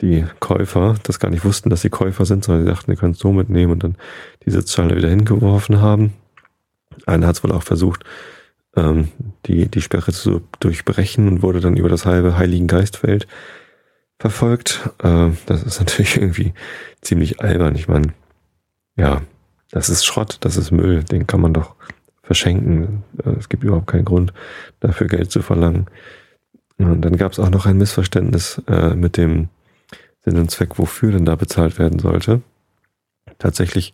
die 0.00 0.24
Käufer 0.40 0.96
das 1.04 1.20
gar 1.20 1.30
nicht 1.30 1.44
wussten, 1.44 1.70
dass 1.70 1.82
sie 1.82 1.90
Käufer 1.90 2.26
sind, 2.26 2.42
sondern 2.42 2.64
sie 2.64 2.70
dachten, 2.70 2.90
sie 2.90 2.96
können 2.96 3.12
es 3.12 3.18
so 3.20 3.32
mitnehmen 3.32 3.72
und 3.72 3.84
dann 3.84 3.96
die 4.44 4.50
Sitzschale 4.50 4.96
wieder 4.96 5.08
hingeworfen 5.08 5.80
haben. 5.80 6.14
Einer 7.06 7.26
hat 7.26 7.36
es 7.36 7.44
wohl 7.44 7.52
auch 7.52 7.62
versucht, 7.62 8.04
ähm, 8.76 9.08
die, 9.46 9.68
die 9.68 9.82
Sperre 9.82 10.12
zu 10.12 10.42
durchbrechen 10.60 11.28
und 11.28 11.42
wurde 11.42 11.60
dann 11.60 11.76
über 11.76 11.88
das 11.88 12.06
halbe 12.06 12.38
Heiligen 12.38 12.66
Geistfeld 12.66 13.26
verfolgt. 14.18 14.90
Äh, 15.02 15.30
das 15.46 15.62
ist 15.62 15.80
natürlich 15.80 16.16
irgendwie 16.20 16.54
ziemlich 17.00 17.40
albern. 17.40 17.74
Ich 17.74 17.88
meine, 17.88 18.14
ja, 18.96 19.22
das 19.70 19.88
ist 19.88 20.04
Schrott, 20.04 20.38
das 20.40 20.56
ist 20.56 20.70
Müll, 20.70 21.02
den 21.04 21.26
kann 21.26 21.40
man 21.40 21.54
doch 21.54 21.74
verschenken. 22.22 23.04
Äh, 23.24 23.30
es 23.30 23.48
gibt 23.48 23.64
überhaupt 23.64 23.88
keinen 23.88 24.04
Grund, 24.04 24.32
dafür 24.80 25.06
Geld 25.06 25.30
zu 25.30 25.42
verlangen. 25.42 25.86
Und 26.78 27.02
dann 27.02 27.16
gab 27.16 27.32
es 27.32 27.38
auch 27.38 27.50
noch 27.50 27.66
ein 27.66 27.78
Missverständnis 27.78 28.60
äh, 28.66 28.94
mit 28.94 29.16
dem 29.16 29.48
Sinn 30.24 30.38
und 30.38 30.50
Zweck, 30.50 30.78
wofür 30.78 31.12
denn 31.12 31.24
da 31.24 31.36
bezahlt 31.36 31.78
werden 31.78 31.98
sollte. 31.98 32.42
Tatsächlich 33.38 33.92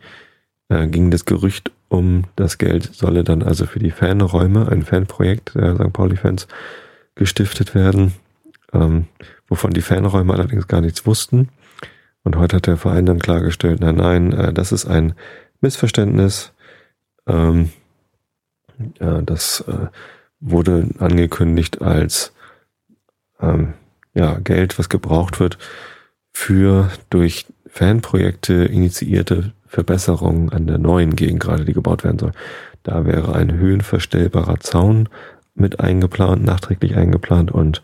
äh, 0.68 0.86
ging 0.86 1.10
das 1.10 1.24
Gerücht 1.24 1.72
um 1.88 2.24
das 2.36 2.58
Geld 2.58 2.94
solle 2.94 3.24
dann 3.24 3.42
also 3.42 3.66
für 3.66 3.78
die 3.78 3.90
Fanräume, 3.90 4.68
ein 4.68 4.82
Fanprojekt 4.82 5.54
der 5.54 5.74
St. 5.76 5.92
Pauli-Fans, 5.92 6.48
gestiftet 7.14 7.74
werden, 7.74 8.14
ähm, 8.72 9.06
wovon 9.48 9.72
die 9.72 9.82
Fanräume 9.82 10.32
allerdings 10.32 10.68
gar 10.68 10.80
nichts 10.80 11.06
wussten. 11.06 11.48
Und 12.22 12.36
heute 12.36 12.56
hat 12.56 12.66
der 12.66 12.76
Verein 12.76 13.06
dann 13.06 13.18
klargestellt, 13.18 13.80
nein, 13.80 13.96
nein, 13.96 14.32
äh, 14.32 14.52
das 14.52 14.72
ist 14.72 14.86
ein 14.86 15.14
Missverständnis. 15.60 16.52
Ähm, 17.26 17.70
äh, 19.00 19.22
das 19.22 19.64
äh, 19.66 19.88
wurde 20.40 20.88
angekündigt 20.98 21.82
als 21.82 22.32
ähm, 23.40 23.74
ja, 24.14 24.38
Geld, 24.38 24.78
was 24.78 24.88
gebraucht 24.88 25.40
wird 25.40 25.58
für 26.32 26.90
durch 27.10 27.46
Fanprojekte 27.66 28.64
initiierte 28.64 29.52
Verbesserungen 29.68 30.50
an 30.50 30.66
der 30.66 30.78
neuen 30.78 31.14
Gegend 31.14 31.40
gerade, 31.40 31.64
die 31.64 31.74
gebaut 31.74 32.04
werden 32.04 32.18
soll. 32.18 32.32
Da 32.82 33.04
wäre 33.04 33.34
ein 33.34 33.52
höhenverstellbarer 33.52 34.60
Zaun 34.60 35.08
mit 35.54 35.80
eingeplant, 35.80 36.44
nachträglich 36.44 36.96
eingeplant 36.96 37.50
und 37.50 37.82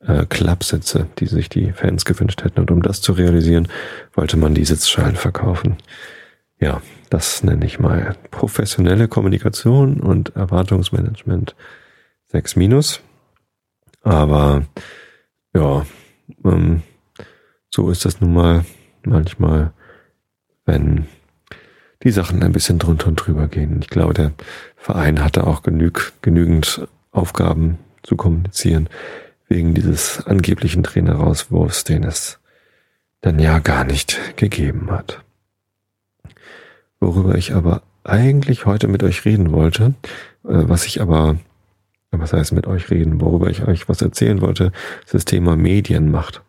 äh, 0.00 0.26
Klappsitze, 0.26 1.08
die 1.18 1.26
sich 1.26 1.48
die 1.48 1.72
Fans 1.72 2.04
gewünscht 2.04 2.44
hätten. 2.44 2.60
Und 2.60 2.70
um 2.70 2.82
das 2.82 3.00
zu 3.00 3.12
realisieren, 3.12 3.68
wollte 4.12 4.36
man 4.36 4.54
die 4.54 4.64
Sitzschalen 4.64 5.16
verkaufen. 5.16 5.76
Ja, 6.60 6.80
das 7.10 7.42
nenne 7.42 7.66
ich 7.66 7.78
mal 7.78 8.16
professionelle 8.30 9.08
Kommunikation 9.08 10.00
und 10.00 10.36
Erwartungsmanagement 10.36 11.54
6 12.28 12.56
minus. 12.56 13.00
Aber 14.02 14.62
ja, 15.54 15.86
ähm, 16.44 16.82
so 17.70 17.90
ist 17.90 18.04
das 18.04 18.20
nun 18.20 18.34
mal 18.34 18.64
manchmal, 19.04 19.72
wenn 20.64 21.06
die 22.04 22.10
Sachen 22.10 22.42
ein 22.42 22.52
bisschen 22.52 22.78
drunter 22.78 23.08
und 23.08 23.16
drüber 23.16 23.48
gehen. 23.48 23.80
Ich 23.82 23.88
glaube, 23.88 24.14
der 24.14 24.32
Verein 24.76 25.24
hatte 25.24 25.46
auch 25.46 25.62
genüg, 25.62 26.12
genügend 26.22 26.86
Aufgaben 27.10 27.78
zu 28.02 28.16
kommunizieren 28.16 28.88
wegen 29.48 29.74
dieses 29.74 30.26
angeblichen 30.26 30.82
Trainerauswurfs, 30.82 31.84
den 31.84 32.04
es 32.04 32.38
dann 33.20 33.38
ja 33.38 33.58
gar 33.58 33.84
nicht 33.84 34.36
gegeben 34.36 34.90
hat. 34.90 35.22
Worüber 37.00 37.36
ich 37.36 37.54
aber 37.54 37.82
eigentlich 38.04 38.66
heute 38.66 38.88
mit 38.88 39.02
euch 39.02 39.24
reden 39.24 39.52
wollte, 39.52 39.94
äh, 40.44 40.68
was 40.68 40.84
ich 40.84 41.00
aber, 41.00 41.38
was 42.10 42.32
heißt 42.32 42.52
mit 42.52 42.66
euch 42.66 42.90
reden, 42.90 43.20
worüber 43.20 43.48
ich 43.48 43.66
euch 43.66 43.88
was 43.88 44.02
erzählen 44.02 44.40
wollte, 44.40 44.72
ist 45.04 45.14
das 45.14 45.24
Thema 45.24 45.56
Medienmacht. 45.56 46.42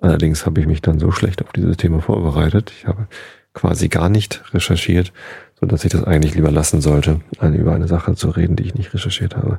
Allerdings 0.00 0.46
habe 0.46 0.60
ich 0.60 0.66
mich 0.66 0.82
dann 0.82 0.98
so 0.98 1.10
schlecht 1.10 1.42
auf 1.42 1.52
dieses 1.52 1.76
Thema 1.76 2.00
vorbereitet. 2.00 2.72
Ich 2.76 2.86
habe 2.86 3.06
quasi 3.52 3.88
gar 3.88 4.08
nicht 4.08 4.42
recherchiert, 4.54 5.12
so 5.60 5.66
dass 5.66 5.84
ich 5.84 5.92
das 5.92 6.04
eigentlich 6.04 6.34
lieber 6.34 6.50
lassen 6.50 6.80
sollte, 6.80 7.20
über 7.40 7.74
eine 7.74 7.88
Sache 7.88 8.14
zu 8.14 8.30
reden, 8.30 8.56
die 8.56 8.64
ich 8.64 8.74
nicht 8.74 8.94
recherchiert 8.94 9.36
habe. 9.36 9.58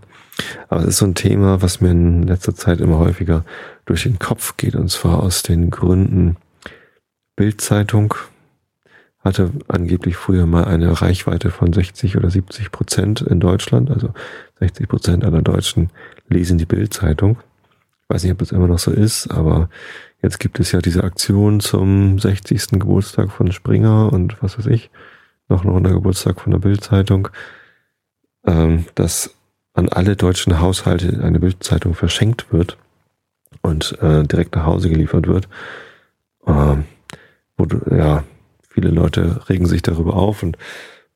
Aber 0.70 0.82
es 0.82 0.88
ist 0.88 0.98
so 0.98 1.06
ein 1.06 1.16
Thema, 1.16 1.62
was 1.62 1.82
mir 1.82 1.92
in 1.92 2.24
letzter 2.24 2.56
Zeit 2.56 2.80
immer 2.80 2.98
häufiger 2.98 3.46
durch 3.86 4.04
den 4.04 4.18
Kopf 4.20 4.58
geht, 4.58 4.76
und 4.76 4.90
zwar 4.90 5.22
aus 5.22 5.44
den 5.44 5.70
Gründen 5.70 6.38
Bildzeitung 7.36 8.14
hatte 9.24 9.52
angeblich 9.68 10.16
früher 10.16 10.48
mal 10.48 10.66
eine 10.66 11.02
Reichweite 11.02 11.52
von 11.52 11.72
60 11.72 12.18
oder 12.18 12.30
70 12.30 12.72
Prozent 12.72 13.22
in 13.22 13.40
Deutschland, 13.40 13.92
also 13.92 14.14
60 14.60 14.88
Prozent 14.88 15.24
aller 15.24 15.42
Deutschen 15.42 15.92
lesen 16.28 16.58
die 16.58 16.66
Bildzeitung. 16.66 17.38
Ich 18.04 18.10
weiß 18.10 18.24
nicht, 18.24 18.32
ob 18.32 18.40
das 18.40 18.52
immer 18.52 18.68
noch 18.68 18.80
so 18.80 18.92
ist, 18.92 19.28
aber 19.28 19.70
Jetzt 20.22 20.40
gibt 20.40 20.60
es 20.60 20.72
ja 20.72 20.80
diese 20.82 21.04
Aktion 21.04 21.60
zum 21.60 22.20
60. 22.20 22.80
Geburtstag 22.80 23.32
von 23.32 23.52
Springer 23.52 24.14
und 24.14 24.42
was 24.42 24.58
weiß 24.58 24.68
ich, 24.68 24.92
noch 25.50 25.64
ein 25.64 25.70
runder 25.70 25.92
Geburtstag 25.92 26.40
von 26.40 26.52
der 26.52 26.60
Bildzeitung, 26.60 27.30
ähm, 28.46 28.86
dass 28.96 29.36
an 29.74 29.90
alle 29.90 30.16
deutschen 30.16 30.60
Haushalte 30.60 31.24
eine 31.24 31.40
Bildzeitung 31.40 31.96
verschenkt 31.96 32.52
wird 32.52 32.78
und 33.62 33.98
äh, 34.02 34.24
direkt 34.24 34.56
nach 34.56 34.66
Hause 34.66 34.90
geliefert 34.90 35.28
wird. 35.28 35.48
Ähm, 36.46 36.86
wo 37.58 37.68
ja, 37.96 38.24
viele 38.70 38.90
Leute 38.90 39.42
regen 39.50 39.66
sich 39.66 39.82
darüber 39.82 40.16
auf 40.16 40.44
und 40.44 40.58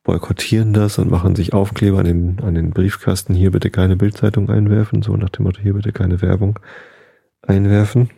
boykottieren 0.04 0.74
das 0.74 1.00
und 1.00 1.10
machen 1.10 1.36
sich 1.36 1.54
Aufkleber 1.54 2.00
an 2.00 2.06
den, 2.06 2.40
an 2.44 2.56
den 2.56 2.72
Briefkasten, 2.72 3.34
hier 3.34 3.52
bitte 3.52 3.72
keine 3.72 3.96
Bildzeitung 3.96 4.50
einwerfen, 4.50 5.02
so 5.02 5.16
nach 5.16 5.30
dem 5.30 5.44
Motto, 5.44 5.62
hier 5.62 5.74
bitte 5.74 5.92
keine 5.92 6.22
Werbung 6.22 6.60
einwerfen. 7.42 8.10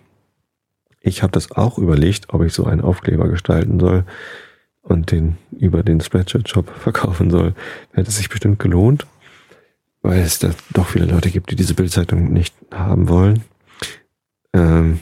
Ich 1.07 1.23
habe 1.23 1.31
das 1.31 1.51
auch 1.53 1.77
überlegt, 1.77 2.33
ob 2.33 2.43
ich 2.43 2.53
so 2.53 2.65
einen 2.65 2.81
Aufkleber 2.81 3.29
gestalten 3.29 3.79
soll 3.79 4.03
und 4.81 5.11
den 5.11 5.37
über 5.57 5.81
den 5.81 6.01
Spreadshirt-Shop 6.01 6.69
verkaufen 6.69 7.31
soll. 7.31 7.53
Hätte 7.93 8.11
sich 8.11 8.27
bestimmt 8.27 8.59
gelohnt, 8.59 9.07
weil 10.01 10.19
es 10.19 10.39
da 10.39 10.49
doch 10.73 10.87
viele 10.87 11.05
Leute 11.05 11.31
gibt, 11.31 11.49
die 11.49 11.55
diese 11.55 11.75
Bildzeitung 11.75 12.33
nicht 12.33 12.53
haben 12.73 13.07
wollen. 13.07 13.43
Ähm, 14.51 14.99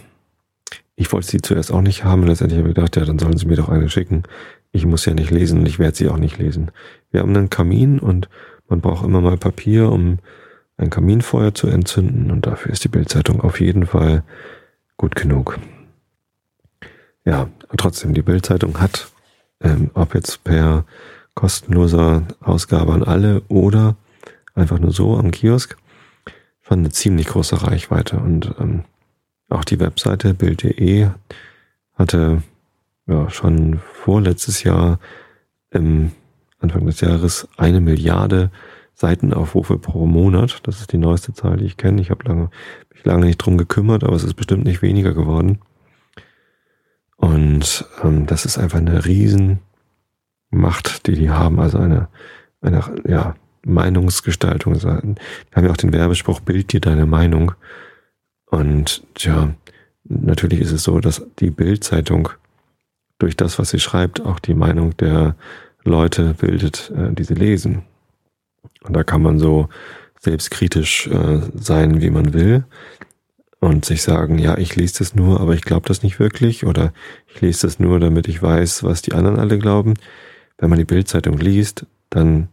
ich 0.95 1.11
wollte 1.11 1.27
sie 1.27 1.41
zuerst 1.41 1.71
auch 1.71 1.81
nicht 1.81 2.03
haben. 2.03 2.27
Letztendlich 2.27 2.59
habe 2.59 2.69
ich 2.69 2.75
gedacht, 2.75 2.95
ja, 2.97 3.03
dann 3.03 3.17
sollen 3.17 3.37
sie 3.37 3.47
mir 3.47 3.57
doch 3.57 3.69
eine 3.69 3.89
schicken. 3.89 4.23
Ich 4.71 4.85
muss 4.85 5.05
ja 5.05 5.15
nicht 5.15 5.31
lesen 5.31 5.59
und 5.59 5.65
ich 5.65 5.79
werde 5.79 5.97
sie 5.97 6.09
auch 6.09 6.17
nicht 6.17 6.37
lesen. 6.37 6.69
Wir 7.09 7.21
haben 7.21 7.35
einen 7.35 7.49
Kamin 7.49 7.97
und 7.97 8.29
man 8.69 8.79
braucht 8.79 9.05
immer 9.05 9.21
mal 9.21 9.37
Papier, 9.37 9.91
um 9.91 10.19
ein 10.77 10.91
Kaminfeuer 10.91 11.55
zu 11.55 11.67
entzünden 11.67 12.29
und 12.29 12.45
dafür 12.45 12.71
ist 12.71 12.83
die 12.83 12.89
Bildzeitung 12.89 13.41
auf 13.41 13.59
jeden 13.59 13.87
Fall 13.87 14.23
gut 14.97 15.15
genug. 15.15 15.57
Ja, 17.25 17.49
trotzdem, 17.75 18.13
die 18.13 18.21
Bildzeitung 18.21 18.79
hat, 18.79 19.07
ähm, 19.59 19.89
ob 19.95 20.13
jetzt 20.13 20.43
per 20.43 20.85
kostenloser 21.33 22.23
Ausgabe 22.39 22.93
an 22.93 23.03
alle 23.03 23.41
oder 23.47 23.95
einfach 24.53 24.79
nur 24.79 24.91
so 24.91 25.17
am 25.17 25.31
Kiosk, 25.31 25.75
fand 26.61 26.79
eine 26.79 26.91
ziemlich 26.91 27.27
große 27.27 27.63
Reichweite. 27.63 28.17
Und 28.17 28.53
ähm, 28.59 28.83
auch 29.49 29.65
die 29.65 29.79
Webseite 29.79 30.33
bild.de 30.33 31.09
hatte 31.95 32.43
ja 33.07 33.29
schon 33.29 33.79
vorletztes 33.93 34.63
Jahr 34.63 34.99
im 35.71 36.11
Anfang 36.59 36.85
des 36.85 37.01
Jahres 37.01 37.47
eine 37.57 37.81
Milliarde 37.81 38.51
Seitenaufrufe 38.93 39.77
pro 39.77 40.05
Monat. 40.05 40.59
Das 40.63 40.79
ist 40.79 40.93
die 40.93 40.97
neueste 40.97 41.33
Zahl, 41.33 41.57
die 41.57 41.65
ich 41.65 41.77
kenne. 41.77 42.01
Ich 42.01 42.11
habe 42.11 42.25
lange, 42.25 42.49
mich 42.93 43.03
lange 43.03 43.25
nicht 43.25 43.37
drum 43.37 43.57
gekümmert, 43.57 44.03
aber 44.03 44.15
es 44.15 44.23
ist 44.23 44.35
bestimmt 44.35 44.63
nicht 44.63 44.81
weniger 44.81 45.13
geworden. 45.13 45.59
Und 47.25 47.85
ähm, 48.03 48.27
das 48.27 48.45
ist 48.45 48.59
einfach 48.59 48.77
eine 48.77 49.03
Riesenmacht, 49.03 49.57
die 51.07 51.15
die 51.15 51.31
haben. 51.31 51.59
Also 51.59 51.79
eine, 51.79 52.07
eine 52.61 52.83
ja, 53.07 53.35
Meinungsgestaltung. 53.65 54.75
Die 54.75 54.85
haben 54.85 55.65
ja 55.65 55.71
auch 55.71 55.77
den 55.77 55.91
Werbespruch, 55.91 56.39
bild 56.41 56.71
dir 56.71 56.81
deine 56.81 57.07
Meinung. 57.07 57.53
Und 58.45 59.03
ja, 59.17 59.55
natürlich 60.03 60.61
ist 60.61 60.71
es 60.71 60.83
so, 60.83 60.99
dass 60.99 61.25
die 61.39 61.49
Bildzeitung 61.49 62.29
durch 63.17 63.35
das, 63.35 63.57
was 63.57 63.71
sie 63.71 63.79
schreibt, 63.79 64.21
auch 64.21 64.37
die 64.37 64.53
Meinung 64.53 64.95
der 64.97 65.35
Leute 65.83 66.35
bildet, 66.35 66.91
äh, 66.95 67.11
die 67.11 67.23
sie 67.23 67.33
lesen. 67.33 67.81
Und 68.83 68.93
da 68.95 69.03
kann 69.03 69.23
man 69.23 69.39
so 69.39 69.67
selbstkritisch 70.19 71.07
äh, 71.07 71.41
sein, 71.55 72.01
wie 72.01 72.11
man 72.11 72.35
will 72.35 72.65
und 73.59 73.85
sich 73.85 74.03
sagen, 74.03 74.37
ja, 74.37 74.57
ich 74.57 74.75
lese 74.75 74.99
das 74.99 75.15
nur, 75.15 75.39
aber 75.39 75.53
ich 75.53 75.61
glaube 75.61 75.87
das 75.87 76.03
nicht 76.03 76.19
wirklich 76.19 76.65
oder 76.65 76.93
ich 77.27 77.41
lese 77.41 77.67
das 77.67 77.79
nur, 77.79 77.99
damit 77.99 78.27
ich 78.27 78.41
weiß, 78.41 78.83
was 78.83 79.01
die 79.01 79.13
anderen 79.13 79.39
alle 79.39 79.57
glauben. 79.57 79.95
Wenn 80.57 80.69
man 80.69 80.79
die 80.79 80.85
Bildzeitung 80.85 81.37
liest, 81.37 81.85
dann 82.09 82.49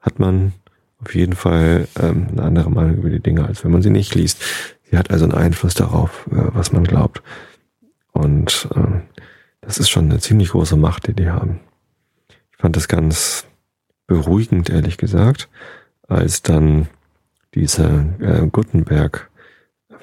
hat 0.00 0.18
man 0.18 0.52
auf 0.98 1.14
jeden 1.14 1.34
Fall 1.34 1.88
ähm, 2.00 2.28
eine 2.32 2.42
andere 2.42 2.70
Meinung 2.70 2.96
über 2.96 3.10
die 3.10 3.20
Dinge, 3.20 3.44
als 3.44 3.64
wenn 3.64 3.70
man 3.70 3.82
sie 3.82 3.90
nicht 3.90 4.14
liest. 4.14 4.42
Sie 4.90 4.96
hat 4.96 5.10
also 5.10 5.24
einen 5.24 5.34
Einfluss 5.34 5.74
darauf, 5.74 6.26
äh, 6.30 6.54
was 6.54 6.72
man 6.72 6.84
glaubt. 6.84 7.22
Und 8.12 8.68
ähm, 8.74 9.02
das 9.60 9.78
ist 9.78 9.90
schon 9.90 10.10
eine 10.10 10.20
ziemlich 10.20 10.50
große 10.50 10.76
Macht, 10.76 11.06
die 11.06 11.14
die 11.14 11.28
haben. 11.28 11.60
Ich 12.52 12.58
fand 12.58 12.76
das 12.76 12.88
ganz 12.88 13.46
beruhigend, 14.06 14.70
ehrlich 14.70 14.96
gesagt, 14.96 15.48
als 16.08 16.42
dann 16.42 16.88
diese 17.54 18.06
äh, 18.20 18.46
Gutenberg 18.46 19.30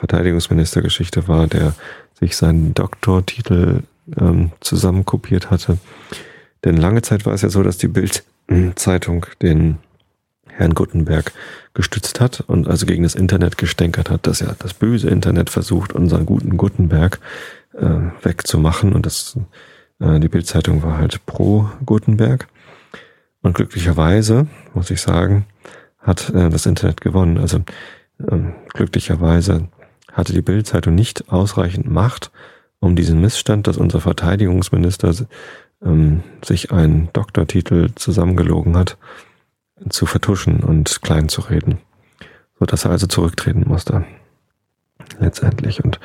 Verteidigungsministergeschichte 0.03 1.29
war, 1.29 1.47
der 1.47 1.73
sich 2.19 2.35
seinen 2.35 2.73
Doktortitel 2.73 3.83
ähm, 4.19 4.51
zusammenkopiert 4.59 5.49
hatte. 5.49 5.77
Denn 6.65 6.75
lange 6.75 7.01
Zeit 7.01 7.25
war 7.25 7.33
es 7.33 7.41
ja 7.41 7.49
so, 7.49 7.63
dass 7.63 7.77
die 7.77 7.87
Bild-Zeitung 7.87 9.25
den 9.41 9.77
Herrn 10.45 10.73
Gutenberg 10.73 11.31
gestützt 11.73 12.19
hat 12.19 12.41
und 12.41 12.67
also 12.67 12.85
gegen 12.85 13.03
das 13.03 13.15
Internet 13.15 13.57
gestänkert 13.57 14.09
hat, 14.09 14.27
dass 14.27 14.41
ja 14.41 14.53
das 14.59 14.73
böse 14.73 15.07
Internet 15.07 15.49
versucht, 15.49 15.93
unseren 15.93 16.25
guten 16.25 16.57
Gutenberg 16.57 17.19
äh, 17.73 17.99
wegzumachen. 18.23 18.91
Und 18.91 19.05
das, 19.05 19.39
äh, 19.99 20.19
die 20.19 20.27
Bildzeitung 20.27 20.83
war 20.83 20.97
halt 20.97 21.25
pro 21.25 21.69
Gutenberg. 21.85 22.47
Und 23.41 23.55
glücklicherweise, 23.55 24.47
muss 24.73 24.91
ich 24.91 24.99
sagen, 24.99 25.45
hat 25.99 26.29
äh, 26.31 26.49
das 26.49 26.65
Internet 26.65 26.99
gewonnen. 26.99 27.37
Also 27.37 27.61
ähm, 28.29 28.53
glücklicherweise 28.73 29.69
hatte 30.13 30.33
die 30.33 30.41
Bildzeitung 30.41 30.95
nicht 30.95 31.29
ausreichend 31.31 31.89
Macht, 31.89 32.31
um 32.79 32.95
diesen 32.95 33.19
Missstand, 33.19 33.67
dass 33.67 33.77
unser 33.77 34.01
Verteidigungsminister 34.01 35.13
ähm, 35.83 36.23
sich 36.43 36.71
einen 36.71 37.09
Doktortitel 37.13 37.89
zusammengelogen 37.95 38.77
hat, 38.77 38.97
zu 39.89 40.05
vertuschen 40.05 40.61
und 40.61 41.01
klein 41.01 41.29
zu 41.29 41.41
reden. 41.41 41.79
So 42.59 42.65
dass 42.65 42.85
er 42.85 42.91
also 42.91 43.07
zurücktreten 43.07 43.65
musste. 43.67 44.05
Letztendlich. 45.19 45.83
Und 45.83 45.99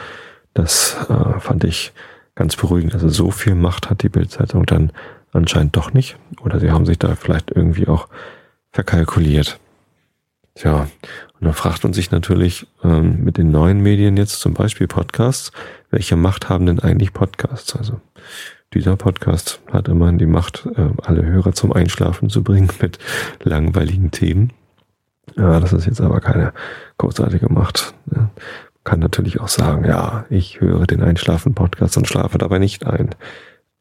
das 0.54 0.96
äh, 1.08 1.40
fand 1.40 1.64
ich 1.64 1.92
ganz 2.34 2.56
beruhigend. 2.56 2.94
Also 2.94 3.08
so 3.08 3.30
viel 3.30 3.54
Macht 3.54 3.90
hat 3.90 4.02
die 4.02 4.08
Bildzeitung 4.08 4.66
dann 4.66 4.92
anscheinend 5.32 5.76
doch 5.76 5.92
nicht. 5.92 6.16
Oder 6.42 6.60
sie 6.60 6.70
haben 6.70 6.86
sich 6.86 6.98
da 6.98 7.14
vielleicht 7.14 7.50
irgendwie 7.50 7.88
auch 7.88 8.08
verkalkuliert. 8.70 9.58
Tja, 10.54 10.88
und 11.40 11.46
dann 11.46 11.54
fragt 11.54 11.84
man 11.84 11.92
sich 11.92 12.10
natürlich 12.10 12.66
ähm, 12.82 13.22
mit 13.22 13.36
den 13.36 13.50
neuen 13.50 13.80
Medien 13.80 14.16
jetzt 14.16 14.40
zum 14.40 14.54
Beispiel 14.54 14.88
Podcasts, 14.88 15.52
welche 15.90 16.16
Macht 16.16 16.48
haben 16.48 16.66
denn 16.66 16.80
eigentlich 16.80 17.12
Podcasts? 17.12 17.76
Also 17.76 18.00
dieser 18.74 18.96
Podcast 18.96 19.60
hat 19.72 19.88
immerhin 19.88 20.18
die 20.18 20.26
Macht, 20.26 20.66
äh, 20.76 20.90
alle 21.02 21.24
Hörer 21.24 21.52
zum 21.52 21.72
Einschlafen 21.72 22.28
zu 22.28 22.42
bringen 22.42 22.70
mit 22.80 22.98
langweiligen 23.42 24.10
Themen. 24.10 24.52
Ja, 25.36 25.60
das 25.60 25.72
ist 25.72 25.86
jetzt 25.86 26.00
aber 26.00 26.20
keine 26.20 26.52
großartige 26.96 27.52
Macht. 27.52 27.94
Man 28.06 28.30
kann 28.82 28.98
natürlich 28.98 29.40
auch 29.40 29.48
sagen, 29.48 29.84
ja, 29.84 30.24
ich 30.30 30.60
höre 30.60 30.86
den 30.86 31.02
Einschlafen-Podcast 31.02 31.96
und 31.96 32.08
schlafe 32.08 32.38
dabei 32.38 32.58
nicht 32.58 32.84
ein. 32.84 33.14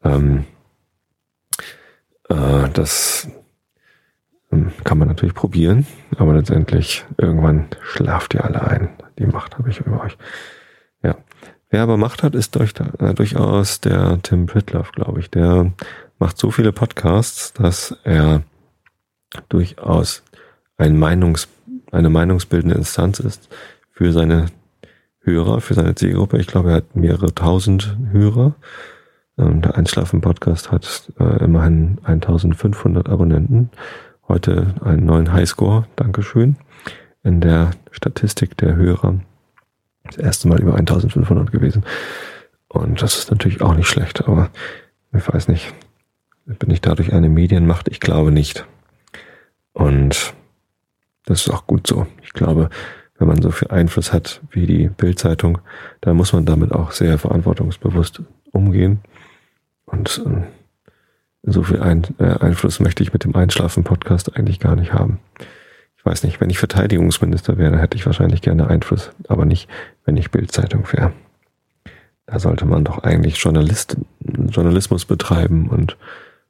Ähm, 0.03 0.45
äh, 2.29 2.69
das 2.73 3.29
kann 4.83 4.97
man 4.97 5.07
natürlich 5.07 5.35
probieren, 5.35 5.85
aber 6.17 6.33
letztendlich 6.33 7.05
irgendwann 7.17 7.67
schlaft 7.81 8.33
ihr 8.33 8.45
alle 8.45 8.65
ein. 8.65 8.89
Die 9.19 9.25
Macht 9.25 9.57
habe 9.57 9.69
ich 9.69 9.79
über 9.79 10.01
euch. 10.03 10.17
Ja. 11.03 11.15
Wer 11.69 11.83
aber 11.83 11.97
Macht 11.97 12.23
hat, 12.23 12.33
ist 12.33 12.55
durch, 12.55 12.73
äh, 12.99 13.13
durchaus 13.13 13.81
der 13.81 14.19
Tim 14.23 14.45
Pritloff, 14.45 14.93
glaube 14.93 15.19
ich. 15.19 15.29
Der 15.29 15.73
macht 16.17 16.37
so 16.37 16.49
viele 16.49 16.71
Podcasts, 16.71 17.51
dass 17.53 17.95
er 18.03 18.43
durchaus 19.49 20.23
ein 20.77 20.97
Meinungs, 20.97 21.49
eine 21.91 22.09
meinungsbildende 22.09 22.75
Instanz 22.75 23.19
ist 23.19 23.49
für 23.91 24.13
seine 24.13 24.47
Hörer, 25.19 25.59
für 25.59 25.73
seine 25.73 25.95
Zielgruppe. 25.95 26.37
Ich 26.37 26.47
glaube, 26.47 26.69
er 26.69 26.75
hat 26.77 26.95
mehrere 26.95 27.35
tausend 27.35 27.97
Hörer. 28.11 28.55
Ähm, 29.37 29.61
der 29.61 29.75
Einschlafen-Podcast 29.75 30.71
hat 30.71 31.11
äh, 31.19 31.43
immerhin 31.43 31.99
1500 32.03 33.09
Abonnenten. 33.09 33.69
Heute 34.27 34.75
einen 34.83 35.05
neuen 35.05 35.31
Highscore, 35.31 35.87
Dankeschön, 35.95 36.57
in 37.23 37.39
der 37.39 37.71
Statistik 37.91 38.57
der 38.57 38.75
Hörer. 38.75 39.21
Das 40.03 40.17
erste 40.17 40.49
Mal 40.49 40.59
über 40.59 40.75
1500 40.75 41.49
gewesen. 41.49 41.85
Und 42.67 43.01
das 43.01 43.17
ist 43.17 43.31
natürlich 43.31 43.61
auch 43.61 43.73
nicht 43.73 43.87
schlecht, 43.87 44.27
aber 44.27 44.49
ich 45.13 45.25
weiß 45.25 45.47
nicht. 45.47 45.73
Bin 46.45 46.71
ich 46.71 46.81
dadurch 46.81 47.13
eine 47.13 47.29
Medienmacht? 47.29 47.87
Ich 47.87 48.01
glaube 48.01 48.31
nicht. 48.31 48.65
Und 49.71 50.33
das 51.25 51.47
ist 51.47 51.49
auch 51.53 51.65
gut 51.65 51.87
so. 51.87 52.05
Ich 52.21 52.33
glaube, 52.33 52.69
wenn 53.17 53.29
man 53.29 53.41
so 53.41 53.51
viel 53.51 53.69
Einfluss 53.69 54.11
hat 54.11 54.41
wie 54.51 54.65
die 54.65 54.89
Bildzeitung, 54.89 55.59
dann 56.01 56.17
muss 56.17 56.33
man 56.33 56.45
damit 56.45 56.73
auch 56.73 56.91
sehr 56.91 57.17
verantwortungsbewusst 57.17 58.21
umgehen. 58.51 58.99
Und 59.85 60.21
äh, 60.25 60.41
so 61.47 61.63
viel 61.63 61.81
Ein 61.81 62.03
äh, 62.19 62.25
Einfluss 62.39 62.79
möchte 62.79 63.03
ich 63.03 63.13
mit 63.13 63.23
dem 63.23 63.35
Einschlafen-Podcast 63.35 64.35
eigentlich 64.35 64.59
gar 64.59 64.75
nicht 64.75 64.93
haben. 64.93 65.19
Ich 65.97 66.05
weiß 66.05 66.23
nicht, 66.23 66.39
wenn 66.39 66.49
ich 66.49 66.59
Verteidigungsminister 66.59 67.57
wäre, 67.57 67.79
hätte 67.79 67.97
ich 67.97 68.05
wahrscheinlich 68.05 68.41
gerne 68.41 68.67
Einfluss, 68.67 69.11
aber 69.27 69.45
nicht, 69.45 69.69
wenn 70.05 70.17
ich 70.17 70.31
Bildzeitung 70.31 70.85
wäre. 70.91 71.13
Da 72.25 72.39
sollte 72.39 72.65
man 72.65 72.83
doch 72.83 72.99
eigentlich 73.03 73.37
Journalist, 73.37 73.97
Journalismus 74.19 75.05
betreiben 75.05 75.69
und 75.69 75.97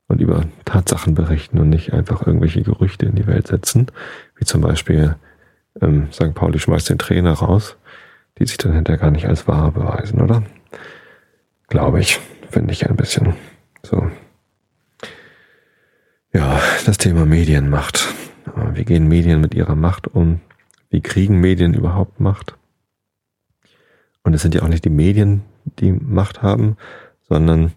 und 0.08 0.22
über 0.22 0.44
Tatsachen 0.66 1.16
berichten 1.16 1.60
und 1.60 1.70
nicht 1.70 1.94
einfach 1.94 2.26
irgendwelche 2.26 2.62
Gerüchte 2.62 3.06
in 3.06 3.16
die 3.16 3.28
Welt 3.28 3.48
setzen, 3.48 3.88
wie 4.38 4.46
zum 4.46 4.62
Beispiel 4.62 5.16
ähm, 5.82 6.08
St. 6.12 6.34
Pauli 6.34 6.60
schmeißt 6.60 6.90
den 6.90 6.98
Trainer 6.98 7.34
raus, 7.34 7.76
die 8.40 8.46
sich 8.46 8.58
dann 8.58 8.74
hinterher 8.74 9.00
gar 9.00 9.12
nicht 9.12 9.28
als 9.28 9.48
wahr 9.48 9.72
beweisen, 9.72 10.22
oder? 10.22 10.44
Glaube 11.68 12.00
ich, 12.00 12.20
finde 12.50 12.72
ich 12.72 12.90
ein 12.90 12.96
bisschen 12.96 13.34
so. 13.84 14.10
Ja, 16.38 16.62
das 16.86 17.00
Thema 17.00 17.26
Medienmacht. 17.26 18.14
Wie 18.74 18.86
gehen 18.86 19.08
Medien 19.08 19.42
mit 19.42 19.56
ihrer 19.56 19.74
Macht 19.74 20.06
um? 20.06 20.40
Wie 20.92 21.02
kriegen 21.02 21.40
Medien 21.40 21.74
überhaupt 21.74 22.20
Macht? 22.20 22.54
Und 24.22 24.36
es 24.36 24.44
sind 24.44 24.54
ja 24.54 24.62
auch 24.62 24.68
nicht 24.68 24.86
die 24.86 24.92
Medien, 24.92 25.42
die 25.80 25.92
Macht 25.92 26.44
haben, 26.44 26.78
sondern 27.28 27.74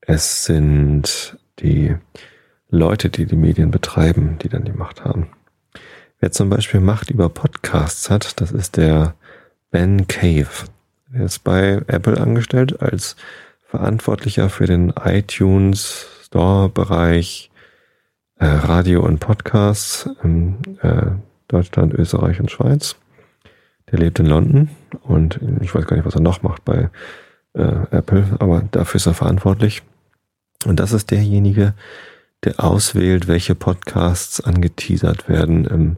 es 0.00 0.46
sind 0.46 1.36
die 1.58 1.94
Leute, 2.70 3.10
die 3.10 3.26
die 3.26 3.36
Medien 3.36 3.70
betreiben, 3.70 4.38
die 4.40 4.48
dann 4.48 4.64
die 4.64 4.72
Macht 4.72 5.04
haben. 5.04 5.28
Wer 6.20 6.32
zum 6.32 6.48
Beispiel 6.48 6.80
Macht 6.80 7.10
über 7.10 7.28
Podcasts 7.28 8.08
hat, 8.08 8.40
das 8.40 8.50
ist 8.50 8.78
der 8.78 9.14
Ben 9.70 10.08
Cave. 10.08 10.48
Er 11.12 11.26
ist 11.26 11.44
bei 11.44 11.82
Apple 11.86 12.18
angestellt 12.18 12.80
als 12.80 13.14
Verantwortlicher 13.66 14.48
für 14.48 14.64
den 14.64 14.88
iTunes 15.04 16.06
Store 16.22 16.70
Bereich 16.70 17.50
äh, 18.38 18.46
Radio 18.46 19.04
und 19.04 19.20
Podcasts 19.20 20.08
in 20.22 20.56
äh, 20.82 21.12
Deutschland, 21.48 21.94
Österreich 21.94 22.40
und 22.40 22.50
Schweiz. 22.50 22.96
Der 23.90 23.98
lebt 23.98 24.18
in 24.18 24.26
London 24.26 24.70
und 25.02 25.40
ich 25.60 25.74
weiß 25.74 25.86
gar 25.86 25.96
nicht, 25.96 26.06
was 26.06 26.14
er 26.14 26.20
noch 26.20 26.42
macht 26.42 26.64
bei 26.64 26.90
äh, 27.52 27.62
Apple, 27.90 28.36
aber 28.38 28.62
dafür 28.70 28.96
ist 28.96 29.06
er 29.06 29.14
verantwortlich. 29.14 29.82
Und 30.66 30.80
das 30.80 30.92
ist 30.92 31.10
derjenige, 31.10 31.74
der 32.44 32.62
auswählt, 32.62 33.28
welche 33.28 33.54
Podcasts 33.54 34.40
angeteasert 34.40 35.28
werden, 35.28 35.68
ähm, 35.70 35.96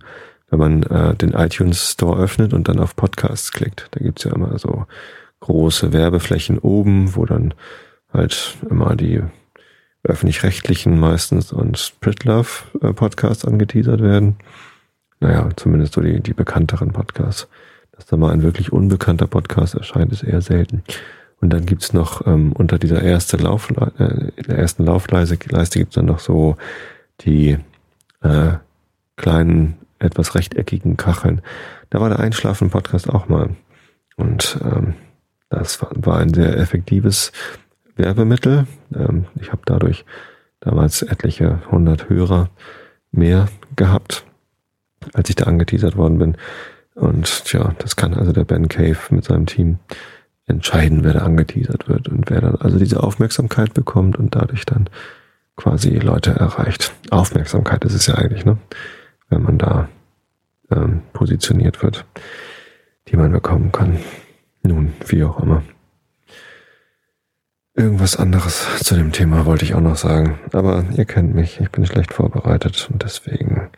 wenn 0.49 0.59
man 0.59 0.83
äh, 0.85 1.15
den 1.15 1.33
iTunes 1.33 1.93
Store 1.93 2.21
öffnet 2.21 2.53
und 2.53 2.69
dann 2.69 2.79
auf 2.79 2.97
Podcasts 2.97 3.53
klickt. 3.53 3.89
Da 3.93 4.01
gibt's 4.01 4.25
ja 4.25 4.35
immer 4.35 4.59
so 4.59 4.87
große 5.41 5.93
Werbeflächen 5.93 6.59
oben, 6.59 7.15
wo 7.17 7.25
dann 7.25 7.55
halt 8.13 8.57
immer 8.69 8.97
die 8.97 9.23
öffentlich-rechtlichen 10.07 10.99
meistens 10.99 11.53
und 11.53 11.95
Pritlove 12.01 12.65
äh, 12.81 12.93
Podcasts 12.93 13.45
angeteasert 13.45 14.01
werden. 14.01 14.37
Naja, 15.21 15.49
zumindest 15.57 15.95
so 15.95 16.01
die, 16.01 16.21
die 16.21 16.35
bekannteren 16.35 16.93
Podcasts. 16.93 17.49
Dass 17.93 18.07
da 18.07 18.17
mal 18.17 18.33
ein 18.33 18.43
wirklich 18.43 18.73
unbekannter 18.73 19.27
Podcast 19.27 19.75
erscheint, 19.75 20.13
ist 20.13 20.23
eher 20.23 20.43
selten. 20.43 20.83
Und 21.41 21.51
dann 21.51 21.67
gibt's 21.67 21.93
noch 21.93 22.27
ähm, 22.27 22.53
unter 22.53 22.79
dieser 22.79 23.03
erste 23.03 23.37
Lauf, 23.37 23.71
äh, 23.71 24.33
der 24.43 24.59
ersten 24.59 24.85
Laufleiste 24.85 25.39
Leiste 25.49 25.79
gibt's 25.79 25.95
dann 25.95 26.07
noch 26.07 26.19
so 26.19 26.57
die 27.23 27.59
äh, 28.23 28.53
kleinen, 29.17 29.79
etwas 29.99 30.35
rechteckigen 30.35 30.97
Kacheln. 30.97 31.41
Da 31.91 32.01
war 32.01 32.09
der 32.09 32.21
Einschlafen-Podcast 32.21 33.09
auch 33.09 33.29
mal. 33.29 33.57
Und 34.17 34.59
ähm, 34.63 34.95
das 35.49 35.81
war, 35.81 35.91
war 35.95 36.19
ein 36.19 36.35
sehr 36.35 36.57
effektives 36.59 37.33
Werbemittel. 37.97 38.67
Ähm, 38.95 39.27
ich 39.41 39.53
habe 39.53 39.63
dadurch 39.65 40.05
damals 40.61 41.03
etliche 41.03 41.61
hundert 41.71 42.09
Hörer 42.09 42.51
mehr 43.13 43.49
gehabt, 43.75 44.25
als 45.13 45.29
ich 45.29 45.37
da 45.37 45.45
angeteasert 45.45 45.97
worden 45.97 46.19
bin. 46.19 46.37
Und 46.95 47.45
tja, 47.45 47.75
das 47.79 47.97
kann 47.97 48.15
also 48.15 48.33
der 48.33 48.45
Ben 48.45 48.69
Cave 48.69 48.99
mit 49.11 49.25
seinem 49.25 49.47
Team 49.47 49.79
entscheiden, 50.47 51.05
wer 51.05 51.15
da 51.15 51.21
angeteasert 51.21 51.89
wird 51.89 52.09
und 52.09 52.31
wer 52.31 52.41
dann 52.41 52.57
also 52.57 52.79
diese 52.79 53.03
Aufmerksamkeit 53.03 53.75
bekommt 53.75 54.17
und 54.17 54.35
dadurch 54.35 54.65
dann 54.65 54.89
quasi 55.57 55.91
Leute 55.97 56.31
erreicht. 56.31 56.93
Aufmerksamkeit 57.11 57.85
ist 57.85 57.95
es 57.95 58.07
ja 58.07 58.15
eigentlich, 58.15 58.45
ne? 58.45 58.59
Wenn 59.29 59.43
man 59.43 59.59
da 59.59 59.89
ähm, 60.71 61.03
positioniert 61.13 61.83
wird, 61.83 62.05
die 63.09 63.17
man 63.17 63.33
bekommen 63.33 63.73
kann. 63.73 63.99
Nun, 64.63 64.93
wie 65.07 65.25
auch 65.25 65.41
immer. 65.41 65.63
Irgendwas 67.79 68.17
anderes 68.17 68.79
zu 68.79 68.95
dem 68.95 69.13
Thema 69.13 69.45
wollte 69.45 69.67
ich 69.67 69.75
auch 69.75 69.83
noch 69.83 69.97
sagen. 69.97 70.39
Aber 70.55 70.83
ihr 70.97 71.05
kennt 71.05 71.35
mich, 71.35 71.61
ich 71.61 71.71
bin 71.71 71.85
schlecht 71.85 72.15
vorbereitet 72.15 72.89
und 72.91 73.03
deswegen 73.03 73.69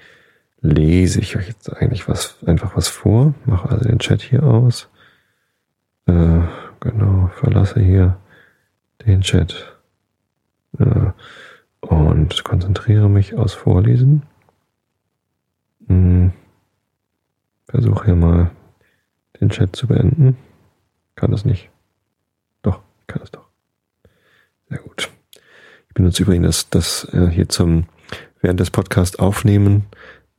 lese 0.60 1.20
ich 1.20 1.36
euch 1.36 1.48
jetzt 1.48 1.68
eigentlich 1.76 2.08
was, 2.08 2.36
einfach 2.46 2.76
was 2.76 2.86
vor. 2.86 3.34
Mache 3.44 3.70
also 3.70 3.88
den 3.88 3.98
Chat 3.98 4.22
hier 4.22 4.44
aus. 4.44 4.88
Äh, 6.06 6.42
genau, 6.78 7.32
verlasse 7.34 7.80
hier 7.80 8.16
den 9.04 9.22
Chat 9.22 9.76
äh, 10.78 11.10
und 11.80 12.44
konzentriere 12.44 13.10
mich 13.10 13.34
aus 13.36 13.52
Vorlesen. 13.52 14.22
Hm. 15.88 16.32
Versuche 17.66 18.04
hier 18.04 18.14
mal 18.14 18.52
den 19.40 19.50
Chat 19.50 19.74
zu 19.74 19.88
beenden. 19.88 20.36
Kann 21.16 21.32
das 21.32 21.44
nicht. 21.44 21.68
Doch, 22.62 22.80
kann 23.08 23.22
es 23.22 23.32
doch. 23.32 23.47
Sehr 24.68 24.78
gut. 24.78 25.08
Ich 25.88 25.94
benutze 25.94 26.22
übrigens 26.22 26.68
das, 26.70 27.08
äh, 27.12 27.28
hier 27.28 27.48
zum 27.48 27.86
während 28.40 28.60
des 28.60 28.70
Podcasts 28.70 29.18
aufnehmen. 29.18 29.86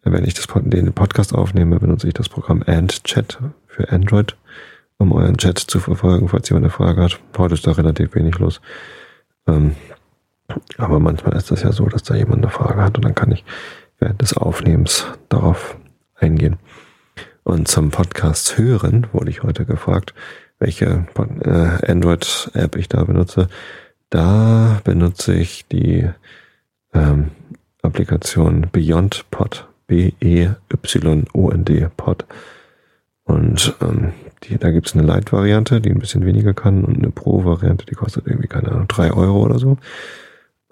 Wenn 0.03 0.23
ich 0.23 0.33
das, 0.33 0.47
den 0.47 0.93
Podcast 0.93 1.33
aufnehme, 1.35 1.79
benutze 1.79 2.07
ich 2.07 2.13
das 2.13 2.29
Programm 2.29 2.63
AndChat 2.65 3.39
für 3.67 3.89
Android 3.91 4.37
um 4.99 5.13
euren 5.13 5.37
Chat 5.37 5.57
zu 5.57 5.79
verfolgen, 5.79 6.27
falls 6.27 6.49
jemand 6.49 6.65
eine 6.65 6.71
Frage 6.71 7.01
hat. 7.01 7.19
Heute 7.37 7.55
ist 7.55 7.65
da 7.65 7.71
relativ 7.71 8.13
wenig 8.15 8.37
los. 8.37 8.61
Ähm, 9.47 9.75
aber 10.77 10.99
manchmal 10.99 11.35
ist 11.37 11.51
das 11.51 11.63
ja 11.63 11.71
so, 11.71 11.85
dass 11.85 12.03
da 12.03 12.15
jemand 12.15 12.43
eine 12.43 12.51
Frage 12.51 12.81
hat 12.81 12.97
und 12.97 13.05
dann 13.05 13.15
kann 13.15 13.31
ich 13.31 13.45
während 13.99 14.21
des 14.21 14.35
Aufnehmens 14.35 15.07
darauf 15.29 15.77
eingehen. 16.15 16.57
Und 17.43 17.67
zum 17.67 17.91
Podcast 17.91 18.57
hören 18.57 19.07
wurde 19.13 19.31
ich 19.31 19.41
heute 19.41 19.65
gefragt, 19.65 20.13
welche 20.59 21.07
äh, 21.15 21.91
Android-App 21.91 22.75
ich 22.75 22.89
da 22.89 23.03
benutze. 23.05 23.47
Da 24.09 24.81
benutze 24.83 25.35
ich 25.35 25.67
die 25.67 26.09
ähm, 26.93 27.31
Applikation 27.81 28.67
BeyondPod, 28.71 29.67
B-E-Y-O-N-D 29.87 31.87
Pod. 31.95 32.25
Und 33.23 33.75
ähm, 33.81 34.13
die, 34.43 34.57
da 34.57 34.71
gibt's 34.71 34.95
eine 34.95 35.05
Light-Variante, 35.05 35.81
die 35.81 35.91
ein 35.91 35.99
bisschen 35.99 36.25
weniger 36.25 36.53
kann 36.53 36.83
und 36.83 36.97
eine 36.97 37.11
Pro-Variante, 37.11 37.85
die 37.85 37.95
kostet 37.95 38.25
irgendwie, 38.25 38.47
keine 38.47 38.71
Ahnung, 38.71 38.87
drei 38.87 39.11
Euro 39.11 39.43
oder 39.43 39.59
so. 39.59 39.77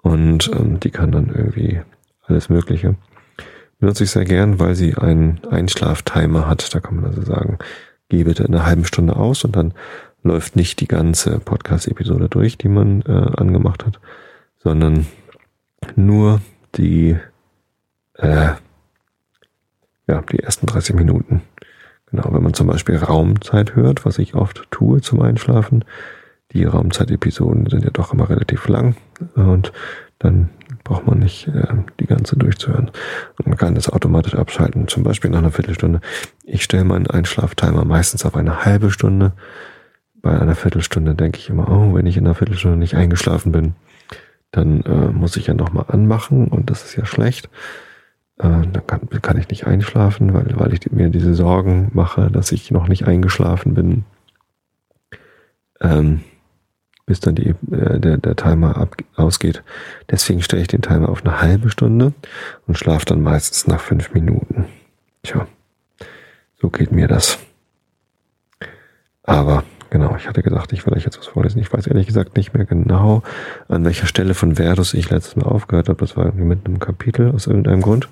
Und 0.02 0.50
ähm, 0.54 0.80
die 0.80 0.90
kann 0.90 1.12
dann 1.12 1.28
irgendwie 1.28 1.80
alles 2.24 2.48
Mögliche. 2.48 2.96
Benutze 3.78 4.04
ich 4.04 4.10
sehr 4.10 4.24
gern, 4.24 4.58
weil 4.58 4.74
sie 4.74 4.96
einen 4.96 5.40
Einschlaftimer 5.48 6.48
hat. 6.48 6.74
Da 6.74 6.80
kann 6.80 6.96
man 6.96 7.04
also 7.04 7.22
sagen, 7.22 7.58
geh 8.08 8.24
bitte 8.24 8.42
in 8.42 8.54
einer 8.54 8.66
halben 8.66 8.84
Stunde 8.84 9.16
aus 9.16 9.44
und 9.44 9.54
dann 9.54 9.72
läuft 10.28 10.56
nicht 10.56 10.80
die 10.80 10.88
ganze 10.88 11.40
Podcast-Episode 11.40 12.28
durch, 12.28 12.58
die 12.58 12.68
man 12.68 13.02
äh, 13.02 13.30
angemacht 13.36 13.84
hat, 13.86 13.98
sondern 14.58 15.06
nur 15.96 16.40
die, 16.76 17.16
äh, 18.14 18.50
ja, 20.06 20.22
die 20.30 20.38
ersten 20.38 20.66
30 20.66 20.94
Minuten. 20.94 21.42
Genau, 22.10 22.32
wenn 22.32 22.42
man 22.42 22.54
zum 22.54 22.66
Beispiel 22.66 22.96
Raumzeit 22.96 23.74
hört, 23.74 24.04
was 24.04 24.18
ich 24.18 24.34
oft 24.34 24.70
tue 24.70 25.00
zum 25.00 25.20
Einschlafen, 25.22 25.84
die 26.52 26.64
Raumzeit-Episoden 26.64 27.68
sind 27.68 27.84
ja 27.84 27.90
doch 27.90 28.12
immer 28.12 28.28
relativ 28.30 28.68
lang 28.68 28.96
und 29.34 29.72
dann 30.18 30.50
braucht 30.84 31.06
man 31.06 31.20
nicht 31.20 31.48
äh, 31.48 31.66
die 32.00 32.06
ganze 32.06 32.36
durchzuhören. 32.36 32.90
Und 33.38 33.46
man 33.46 33.56
kann 33.56 33.74
das 33.74 33.88
automatisch 33.88 34.34
abschalten, 34.34 34.88
zum 34.88 35.02
Beispiel 35.02 35.30
nach 35.30 35.38
einer 35.38 35.52
Viertelstunde. 35.52 36.00
Ich 36.44 36.64
stelle 36.64 36.84
meinen 36.84 37.06
Einschlaftimer 37.06 37.84
meistens 37.84 38.24
auf 38.24 38.34
eine 38.36 38.64
halbe 38.64 38.90
Stunde. 38.90 39.32
Bei 40.20 40.40
einer 40.40 40.54
Viertelstunde 40.54 41.14
denke 41.14 41.38
ich 41.38 41.48
immer, 41.48 41.70
oh, 41.70 41.94
wenn 41.94 42.06
ich 42.06 42.16
in 42.16 42.26
einer 42.26 42.34
Viertelstunde 42.34 42.76
nicht 42.76 42.94
eingeschlafen 42.94 43.52
bin, 43.52 43.74
dann 44.50 44.82
äh, 44.82 45.12
muss 45.12 45.36
ich 45.36 45.46
ja 45.46 45.54
nochmal 45.54 45.86
anmachen 45.88 46.48
und 46.48 46.70
das 46.70 46.84
ist 46.84 46.96
ja 46.96 47.04
schlecht. 47.04 47.48
Äh, 48.38 48.66
dann 48.72 48.86
kann, 48.86 49.08
kann 49.22 49.38
ich 49.38 49.48
nicht 49.48 49.66
einschlafen, 49.66 50.34
weil, 50.34 50.58
weil 50.58 50.72
ich 50.72 50.90
mir 50.90 51.10
diese 51.10 51.34
Sorgen 51.34 51.90
mache, 51.92 52.30
dass 52.30 52.52
ich 52.52 52.70
noch 52.70 52.88
nicht 52.88 53.06
eingeschlafen 53.06 53.74
bin. 53.74 54.04
Ähm, 55.80 56.22
bis 57.06 57.20
dann 57.20 57.34
die, 57.34 57.54
äh, 57.70 57.98
der, 57.98 58.18
der 58.18 58.36
Timer 58.36 58.76
ab, 58.76 58.96
ausgeht. 59.16 59.62
Deswegen 60.10 60.42
stelle 60.42 60.62
ich 60.62 60.68
den 60.68 60.82
Timer 60.82 61.08
auf 61.08 61.24
eine 61.24 61.40
halbe 61.40 61.70
Stunde 61.70 62.12
und 62.66 62.78
schlafe 62.78 63.06
dann 63.06 63.22
meistens 63.22 63.66
nach 63.66 63.80
fünf 63.80 64.12
Minuten. 64.12 64.66
Tja, 65.22 65.46
so 66.60 66.70
geht 66.70 66.92
mir 66.92 67.08
das. 67.08 67.38
Aber 69.22 69.64
genau, 69.90 70.16
ich 70.16 70.28
hatte 70.28 70.42
gesagt, 70.42 70.72
ich 70.72 70.86
will 70.86 70.94
euch 70.94 71.04
jetzt 71.04 71.18
was 71.18 71.26
vorlesen. 71.26 71.60
Ich 71.60 71.72
weiß 71.72 71.86
ehrlich 71.86 72.06
gesagt 72.06 72.36
nicht 72.36 72.54
mehr 72.54 72.64
genau, 72.64 73.22
an 73.68 73.84
welcher 73.84 74.06
Stelle 74.06 74.34
von 74.34 74.56
Verdus 74.56 74.94
ich 74.94 75.10
letztes 75.10 75.36
Mal 75.36 75.46
aufgehört 75.46 75.88
habe. 75.88 75.98
Das 75.98 76.16
war 76.16 76.26
irgendwie 76.26 76.44
mit 76.44 76.66
einem 76.66 76.78
Kapitel 76.78 77.30
aus 77.30 77.46
irgendeinem 77.46 77.82
Grund. 77.82 78.08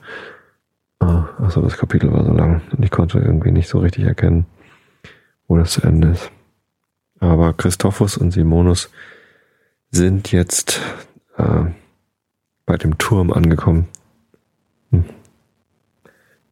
Ah, 0.98 1.28
also 1.38 1.60
das 1.60 1.76
Kapitel 1.76 2.12
war 2.12 2.24
so 2.24 2.32
lang 2.32 2.62
und 2.76 2.82
ich 2.84 2.90
konnte 2.90 3.18
irgendwie 3.18 3.52
nicht 3.52 3.68
so 3.68 3.78
richtig 3.78 4.04
erkennen, 4.04 4.46
wo 5.46 5.56
das 5.56 5.72
zu 5.72 5.82
Ende 5.82 6.08
ist. 6.08 6.30
Aber 7.20 7.52
Christophus 7.52 8.16
und 8.16 8.30
Simonus 8.30 8.90
sind 9.90 10.32
jetzt 10.32 10.80
äh, 11.36 11.64
bei 12.64 12.76
dem 12.76 12.98
Turm 12.98 13.32
angekommen. 13.32 13.88
Hm. 14.90 15.04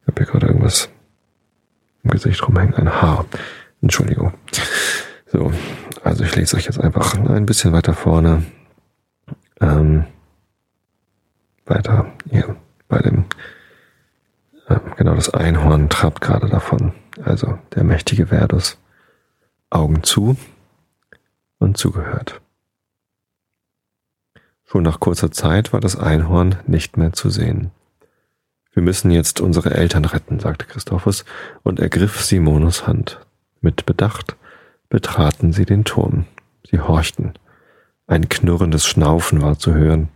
Ich 0.03 0.07
habe 0.09 0.23
hier 0.23 0.27
gerade 0.27 0.47
irgendwas 0.47 0.89
im 2.03 2.11
Gesicht 2.11 2.47
rumhängen, 2.47 2.75
ein 2.75 3.03
Haar. 3.03 3.25
Entschuldigung. 3.81 4.33
So, 5.35 5.53
also 6.05 6.23
ich 6.23 6.37
lese 6.37 6.57
euch 6.57 6.67
jetzt 6.67 6.79
einfach 6.79 7.17
ein 7.17 7.45
bisschen 7.45 7.73
weiter 7.73 7.93
vorne. 7.93 8.45
Ähm, 9.61 10.05
weiter 11.67 12.13
hier 12.31 12.55
bei 12.87 13.01
dem, 13.01 13.25
äh, 14.69 14.79
genau 14.97 15.17
das 15.17 15.35
Einhorn 15.35 15.89
trabt 15.89 16.21
gerade 16.21 16.49
davon. 16.49 16.93
Also 17.25 17.59
der 17.75 17.83
mächtige 17.83 18.29
Verdus. 18.29 18.79
Augen 19.71 20.05
zu, 20.05 20.37
und 21.59 21.79
zugehört. 21.79 22.41
Schon 24.67 24.85
nach 24.85 25.01
kurzer 25.01 25.33
Zeit 25.33 25.73
war 25.73 25.81
das 25.81 25.97
Einhorn 25.97 26.61
nicht 26.69 26.97
mehr 26.97 27.13
zu 27.13 27.29
sehen. 27.29 27.73
Wir 28.73 28.85
müssen 28.85 29.11
jetzt 29.11 29.41
unsere 29.41 29.73
Eltern 29.73 30.05
retten, 30.05 30.39
sagte 30.39 30.65
Christophus 30.65 31.25
und 31.65 31.81
ergriff 31.81 32.23
Simonus 32.23 32.87
Hand. 32.87 33.19
Mit 33.61 33.85
Bedacht 33.85 34.37
betraten 34.89 35.53
sie 35.53 35.65
den 35.65 35.85
Turm. 35.85 36.27
Sie 36.71 36.81
horchten. 36.81 37.35
Ein 38.07 38.29
knurrendes 38.29 38.87
Schnaufen 38.87 39.43
war 39.43 39.59
zu 39.59 39.75
hören. 39.75 40.09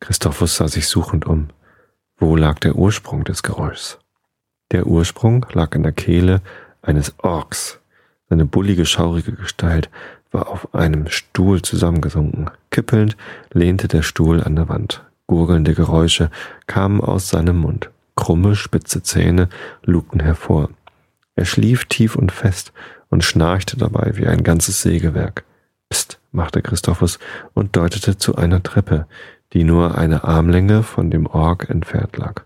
Christophus 0.00 0.56
sah 0.56 0.68
sich 0.68 0.88
suchend 0.88 1.26
um. 1.26 1.48
Wo 2.16 2.36
lag 2.36 2.58
der 2.58 2.74
Ursprung 2.74 3.24
des 3.24 3.42
Geräuschs? 3.42 3.98
Der 4.72 4.86
Ursprung 4.86 5.46
lag 5.52 5.74
in 5.74 5.82
der 5.82 5.92
Kehle 5.92 6.42
eines 6.82 7.14
Orks. 7.18 7.80
Seine 8.28 8.44
bullige, 8.44 8.84
schaurige 8.86 9.32
Gestalt 9.32 9.88
war 10.30 10.48
auf 10.48 10.74
einem 10.74 11.08
Stuhl 11.08 11.62
zusammengesunken. 11.62 12.50
Kippelnd 12.70 13.16
lehnte 13.52 13.88
der 13.88 14.02
Stuhl 14.02 14.42
an 14.42 14.56
der 14.56 14.68
Wand. 14.68 15.04
Gurgelnde 15.26 15.74
Geräusche 15.74 16.30
kamen 16.66 17.00
aus 17.00 17.28
seinem 17.28 17.58
Mund. 17.58 17.90
Krumme, 18.16 18.56
spitze 18.56 19.02
Zähne 19.02 19.48
lugten 19.84 20.20
hervor. 20.20 20.70
Er 21.36 21.44
schlief 21.44 21.84
tief 21.84 22.16
und 22.16 22.32
fest 22.32 22.72
und 23.10 23.24
schnarchte 23.24 23.76
dabei 23.76 24.12
wie 24.16 24.26
ein 24.26 24.42
ganzes 24.42 24.82
Sägewerk. 24.82 25.44
Psst, 25.90 26.20
machte 26.32 26.62
Christophus 26.62 27.18
und 27.54 27.76
deutete 27.76 28.18
zu 28.18 28.36
einer 28.36 28.62
Treppe, 28.62 29.06
die 29.52 29.64
nur 29.64 29.96
eine 29.96 30.24
Armlänge 30.24 30.82
von 30.82 31.10
dem 31.10 31.26
Org 31.26 31.70
entfernt 31.70 32.16
lag. 32.16 32.42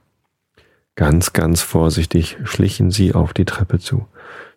Ganz, 0.94 1.32
ganz 1.32 1.62
vorsichtig 1.62 2.36
schlichen 2.44 2.90
sie 2.90 3.14
auf 3.14 3.32
die 3.32 3.44
Treppe 3.46 3.78
zu. 3.78 4.06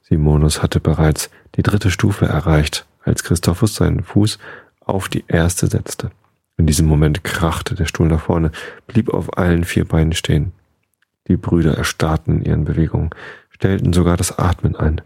Simonus 0.02 0.62
hatte 0.62 0.80
bereits 0.80 1.30
die 1.56 1.63
dritte 1.63 1.89
Stufe 1.89 2.26
erreicht 2.26 2.86
als 3.04 3.24
Christophus 3.24 3.76
seinen 3.76 4.04
Fuß 4.04 4.39
auf 4.82 5.10
die 5.10 5.24
erste 5.28 5.68
setzte. 5.68 6.12
In 6.58 6.68
diesem 6.68 6.88
Moment 6.88 7.24
krachte 7.24 7.76
der 7.76 7.86
Stuhl 7.86 8.08
nach 8.08 8.22
vorne, 8.22 8.52
blieb 8.88 9.13
auf 9.13 9.38
allen 9.38 9.63
vier 9.63 9.86
Beinen 9.86 10.13
stehen. 10.13 10.52
Die 11.28 11.38
Brüder 11.38 11.78
erstarrten 11.78 12.38
in 12.38 12.46
ihren 12.46 12.65
Bewegungen, 12.65 13.10
stellten 13.50 13.94
sogar 13.94 14.15
das 14.18 14.38
Atmen 14.38 14.76
ein. 14.76 15.02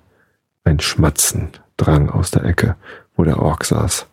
Ein 0.63 0.79
Schmatzen 0.79 1.49
drang 1.77 2.09
aus 2.09 2.31
der 2.31 2.45
Ecke, 2.45 2.75
wo 3.15 3.23
der 3.23 3.39
Ork 3.39 3.65
saß. 3.65 4.07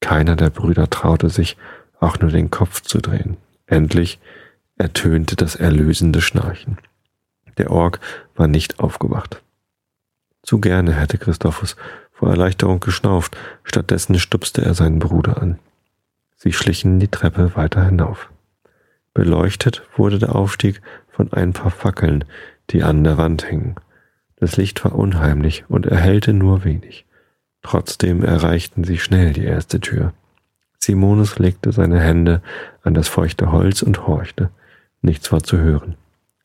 Keiner 0.00 0.36
der 0.36 0.50
Brüder 0.50 0.88
traute 0.88 1.28
sich, 1.28 1.56
auch 2.00 2.18
nur 2.18 2.30
den 2.30 2.50
Kopf 2.50 2.80
zu 2.80 2.98
drehen. 2.98 3.36
Endlich 3.66 4.18
ertönte 4.76 5.36
das 5.36 5.54
erlösende 5.56 6.20
Schnarchen. 6.20 6.78
Der 7.58 7.70
Ork 7.70 8.00
war 8.34 8.46
nicht 8.46 8.80
aufgewacht. 8.80 9.42
Zu 10.42 10.60
gerne 10.60 10.94
hätte 10.94 11.18
Christophus 11.18 11.76
vor 12.12 12.30
Erleichterung 12.30 12.80
geschnauft, 12.80 13.36
stattdessen 13.64 14.18
stupste 14.18 14.62
er 14.62 14.74
seinen 14.74 14.98
Bruder 14.98 15.42
an. 15.42 15.58
Sie 16.36 16.52
schlichen 16.52 17.00
die 17.00 17.08
Treppe 17.08 17.54
weiter 17.54 17.84
hinauf. 17.84 18.30
Beleuchtet 19.12 19.82
wurde 19.96 20.18
der 20.18 20.34
Aufstieg 20.34 20.80
von 21.10 21.32
ein 21.32 21.52
paar 21.52 21.70
Fackeln, 21.70 22.24
die 22.70 22.82
an 22.82 23.04
der 23.04 23.18
Wand 23.18 23.44
hingen. 23.44 23.74
Das 24.40 24.56
Licht 24.56 24.82
war 24.84 24.94
unheimlich 24.94 25.64
und 25.68 25.86
erhellte 25.86 26.32
nur 26.32 26.64
wenig. 26.64 27.06
Trotzdem 27.62 28.24
erreichten 28.24 28.84
sie 28.84 28.98
schnell 28.98 29.34
die 29.34 29.44
erste 29.44 29.80
Tür. 29.80 30.14
Simonus 30.78 31.38
legte 31.38 31.72
seine 31.72 32.00
Hände 32.00 32.40
an 32.82 32.94
das 32.94 33.06
feuchte 33.06 33.52
Holz 33.52 33.82
und 33.82 34.06
horchte. 34.06 34.50
Nichts 35.02 35.30
war 35.30 35.42
zu 35.42 35.58
hören. 35.58 35.96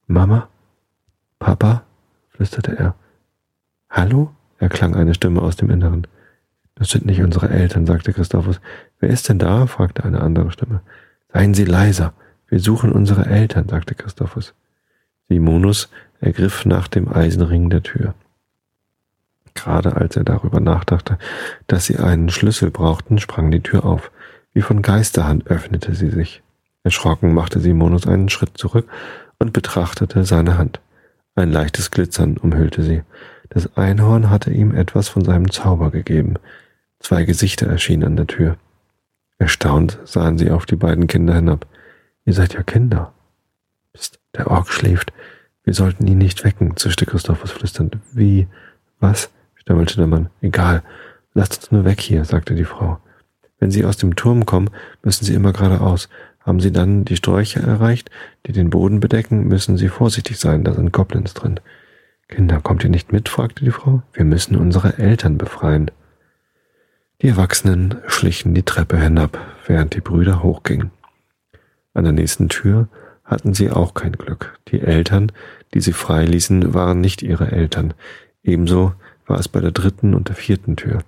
Mama? 0.07 0.49
Papa? 1.39 1.83
flüsterte 2.29 2.77
er. 2.77 2.95
Hallo? 3.89 4.31
erklang 4.57 4.95
eine 4.95 5.13
Stimme 5.13 5.41
aus 5.41 5.55
dem 5.55 5.69
Inneren. 5.69 6.05
Das 6.75 6.89
sind 6.89 7.05
nicht 7.05 7.21
unsere 7.21 7.49
Eltern, 7.49 7.85
sagte 7.85 8.11
Christophus. 8.11 8.59
Wer 8.99 9.09
ist 9.09 9.29
denn 9.29 9.39
da? 9.39 9.67
fragte 9.67 10.03
eine 10.03 10.19
andere 10.19 10.51
Stimme. 10.51 10.81
Seien 11.31 11.53
Sie 11.53 11.65
leiser. 11.65 12.13
Wir 12.47 12.59
suchen 12.59 12.91
unsere 12.91 13.25
Eltern, 13.25 13.69
sagte 13.69 13.95
Christophus. 13.95 14.53
Simonus 15.29 15.89
ergriff 16.25 16.65
nach 16.65 16.87
dem 16.87 17.11
Eisenring 17.11 17.69
der 17.69 17.83
Tür. 17.83 18.13
Gerade 19.53 19.95
als 19.95 20.15
er 20.15 20.23
darüber 20.23 20.59
nachdachte, 20.59 21.17
dass 21.67 21.85
sie 21.85 21.97
einen 21.97 22.29
Schlüssel 22.29 22.71
brauchten, 22.71 23.19
sprang 23.19 23.51
die 23.51 23.61
Tür 23.61 23.85
auf. 23.85 24.11
Wie 24.53 24.61
von 24.61 24.81
Geisterhand 24.81 25.47
öffnete 25.47 25.95
sie 25.95 26.09
sich. 26.09 26.41
Erschrocken 26.83 27.33
machte 27.33 27.59
Simonus 27.59 28.05
einen 28.05 28.29
Schritt 28.29 28.57
zurück 28.57 28.87
und 29.39 29.53
betrachtete 29.53 30.25
seine 30.25 30.57
Hand. 30.57 30.79
Ein 31.35 31.51
leichtes 31.51 31.91
Glitzern 31.91 32.37
umhüllte 32.37 32.83
sie. 32.83 33.03
Das 33.49 33.75
Einhorn 33.77 34.29
hatte 34.29 34.51
ihm 34.51 34.73
etwas 34.75 35.09
von 35.09 35.23
seinem 35.23 35.51
Zauber 35.51 35.91
gegeben. 35.91 36.35
Zwei 36.99 37.23
Gesichter 37.23 37.67
erschienen 37.67 38.03
an 38.03 38.15
der 38.17 38.27
Tür. 38.27 38.57
Erstaunt 39.37 39.99
sahen 40.05 40.37
sie 40.37 40.51
auf 40.51 40.65
die 40.65 40.77
beiden 40.77 41.07
Kinder 41.07 41.35
hinab. 41.35 41.65
Ihr 42.25 42.33
seid 42.33 42.53
ja 42.53 42.63
Kinder. 42.63 43.13
Psst, 43.93 44.19
Der 44.35 44.47
Ork 44.47 44.69
schläft. 44.71 45.11
Wir 45.65 45.73
sollten 45.73 46.07
ihn 46.07 46.19
nicht 46.19 46.43
wecken, 46.43 46.77
zischte 46.77 47.05
Christophus 47.05 47.51
flüsternd. 47.51 47.97
Wie? 48.13 48.47
Was? 48.99 49.31
stammelte 49.55 49.97
der 49.97 50.07
Mann. 50.07 50.29
Egal. 50.41 50.83
Lasst 51.33 51.57
uns 51.57 51.71
nur 51.71 51.85
weg 51.85 51.99
hier, 51.99 52.23
sagte 52.23 52.53
die 52.53 52.63
Frau. 52.63 52.99
Wenn 53.59 53.71
Sie 53.71 53.83
aus 53.83 53.97
dem 53.97 54.15
Turm 54.15 54.45
kommen, 54.45 54.69
müssen 55.03 55.25
Sie 55.25 55.33
immer 55.33 55.53
geradeaus. 55.53 56.07
Haben 56.39 56.59
Sie 56.59 56.71
dann 56.71 57.03
die 57.03 57.15
Sträucher 57.15 57.61
erreicht, 57.61 58.11
die 58.45 58.51
den 58.51 58.69
Boden 58.69 58.99
bedecken, 58.99 59.47
müssen 59.47 59.75
Sie 59.77 59.87
vorsichtig 59.89 60.37
sein, 60.37 60.63
da 60.63 60.73
sind 60.73 60.93
Goblins 60.93 61.33
drin. 61.33 61.59
Kinder, 62.27 62.61
kommt 62.61 62.83
ihr 62.83 62.91
nicht 62.91 63.11
mit? 63.11 63.27
fragte 63.27 63.65
die 63.65 63.71
Frau. 63.71 64.03
Wir 64.13 64.23
müssen 64.23 64.55
unsere 64.55 64.99
Eltern 64.99 65.39
befreien. 65.39 65.89
Die 67.21 67.29
Erwachsenen 67.29 67.95
schlichen 68.05 68.53
die 68.53 68.63
Treppe 68.63 68.99
hinab, 68.99 69.39
während 69.65 69.95
die 69.95 70.01
Brüder 70.01 70.43
hochgingen. 70.43 70.91
An 71.95 72.03
der 72.03 72.13
nächsten 72.13 72.49
Tür 72.49 72.87
hatten 73.25 73.53
sie 73.53 73.71
auch 73.71 73.93
kein 73.93 74.13
Glück. 74.13 74.57
Die 74.69 74.81
Eltern, 74.81 75.31
die 75.73 75.81
sie 75.81 75.93
freiließen, 75.93 76.73
waren 76.73 77.01
nicht 77.01 77.21
ihre 77.23 77.51
Eltern. 77.51 77.93
Ebenso 78.43 78.93
war 79.25 79.39
es 79.39 79.47
bei 79.47 79.59
der 79.59 79.71
dritten 79.71 80.13
und 80.13 80.29
der 80.29 80.35
vierten 80.35 80.75
Tür. 80.75 80.99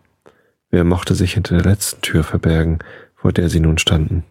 Wer 0.69 0.83
mochte 0.83 1.15
sich 1.15 1.33
hinter 1.33 1.55
der 1.55 1.71
letzten 1.71 2.01
Tür 2.01 2.23
verbergen, 2.23 2.79
vor 3.15 3.31
der 3.31 3.49
sie 3.49 3.59
nun 3.59 3.77
standen? 3.77 4.23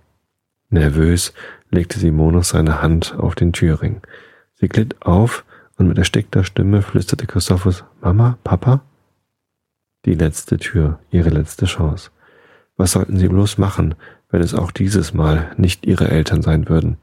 Nervös 0.68 1.32
legte 1.70 1.98
Simonus 1.98 2.50
seine 2.50 2.82
Hand 2.82 3.14
auf 3.16 3.34
den 3.34 3.52
Türring. 3.52 4.02
Sie 4.54 4.68
glitt 4.68 5.00
auf 5.02 5.44
und 5.78 5.88
mit 5.88 5.98
erstickter 5.98 6.44
Stimme 6.44 6.82
flüsterte 6.82 7.26
Christophus, 7.26 7.84
Mama, 8.00 8.38
Papa? 8.42 8.82
Die 10.04 10.14
letzte 10.14 10.58
Tür, 10.58 10.98
ihre 11.10 11.30
letzte 11.30 11.66
Chance. 11.66 12.10
Was 12.76 12.92
sollten 12.92 13.18
sie 13.18 13.28
bloß 13.28 13.58
machen, 13.58 13.94
wenn 14.28 14.42
es 14.42 14.54
auch 14.54 14.70
dieses 14.70 15.14
Mal 15.14 15.52
nicht 15.56 15.86
ihre 15.86 16.08
Eltern 16.10 16.42
sein 16.42 16.68
würden? 16.68 16.98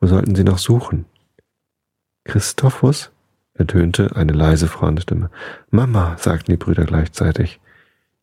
Wo 0.00 0.06
sollten 0.06 0.34
sie 0.34 0.44
noch 0.44 0.58
suchen? 0.58 1.04
Christophus? 2.24 3.10
ertönte 3.54 4.14
eine 4.14 4.32
leise 4.32 4.68
Frauenstimme. 4.68 5.30
Mama, 5.70 6.16
sagten 6.18 6.52
die 6.52 6.56
Brüder 6.56 6.84
gleichzeitig. 6.84 7.60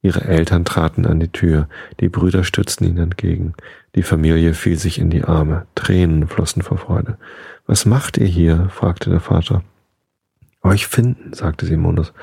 Ihre 0.01 0.23
Eltern 0.23 0.65
traten 0.65 1.05
an 1.05 1.19
die 1.19 1.31
Tür, 1.31 1.67
die 1.99 2.09
Brüder 2.09 2.43
stützten 2.43 2.87
ihnen 2.87 2.99
entgegen. 2.99 3.53
Die 3.95 4.03
Familie 4.03 4.53
fiel 4.53 4.77
sich 4.77 4.99
in 4.99 5.09
die 5.09 5.23
Arme, 5.23 5.65
Tränen 5.73 6.27
flossen 6.27 6.61
vor 6.61 6.77
Freude. 6.77 7.17
Was 7.65 7.85
macht 7.85 8.17
ihr 8.17 8.27
hier? 8.27 8.69
fragte 8.69 9.09
der 9.09 9.19
Vater. 9.19 9.63
Euch 10.61 10.87
finden, 10.87 11.33
sagte 11.33 11.65
Simonus. 11.65 12.13